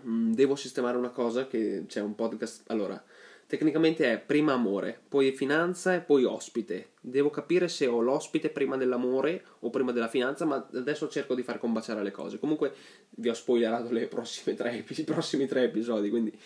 devo 0.03 0.57
sistemare 0.57 0.97
una 0.97 1.11
cosa 1.11 1.47
che 1.47 1.85
c'è 1.87 2.01
un 2.01 2.15
podcast. 2.15 2.63
Allora 2.69 3.03
Tecnicamente 3.47 4.13
è 4.13 4.19
prima 4.19 4.55
amore, 4.55 5.01
poi 5.09 5.31
finanza 5.31 5.95
e 5.95 6.01
poi 6.01 6.25
ospite. 6.25 6.95
Devo 7.01 7.31
capire 7.31 7.69
se 7.69 7.87
ho 7.87 8.01
l'ospite 8.01 8.51
prima 8.51 8.77
dell'amore 8.77 9.45
o 9.61 9.71
prima 9.71 9.93
della 9.93 10.09
finanza, 10.09 10.45
ma 10.45 10.67
adesso 10.75 11.09
cerco 11.09 11.35
di 11.35 11.45
far 11.45 11.59
combaciare 11.59 12.03
le 12.03 12.11
cose. 12.11 12.41
Comunque 12.41 12.75
vi 13.11 13.29
ho 13.29 13.35
spoilerato 13.35 13.87
tre, 13.87 14.03
i 14.03 15.05
prossimi 15.05 15.47
tre 15.47 15.63
episodi, 15.63 16.11
quindi 16.11 16.37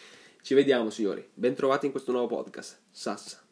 ci 0.42 0.52
vediamo 0.52 0.90
signori. 0.90 1.26
Bentrovati 1.32 1.86
in 1.86 1.92
questo 1.92 2.12
nuovo 2.12 2.26
podcast. 2.26 2.80
Sassa. 2.90 3.49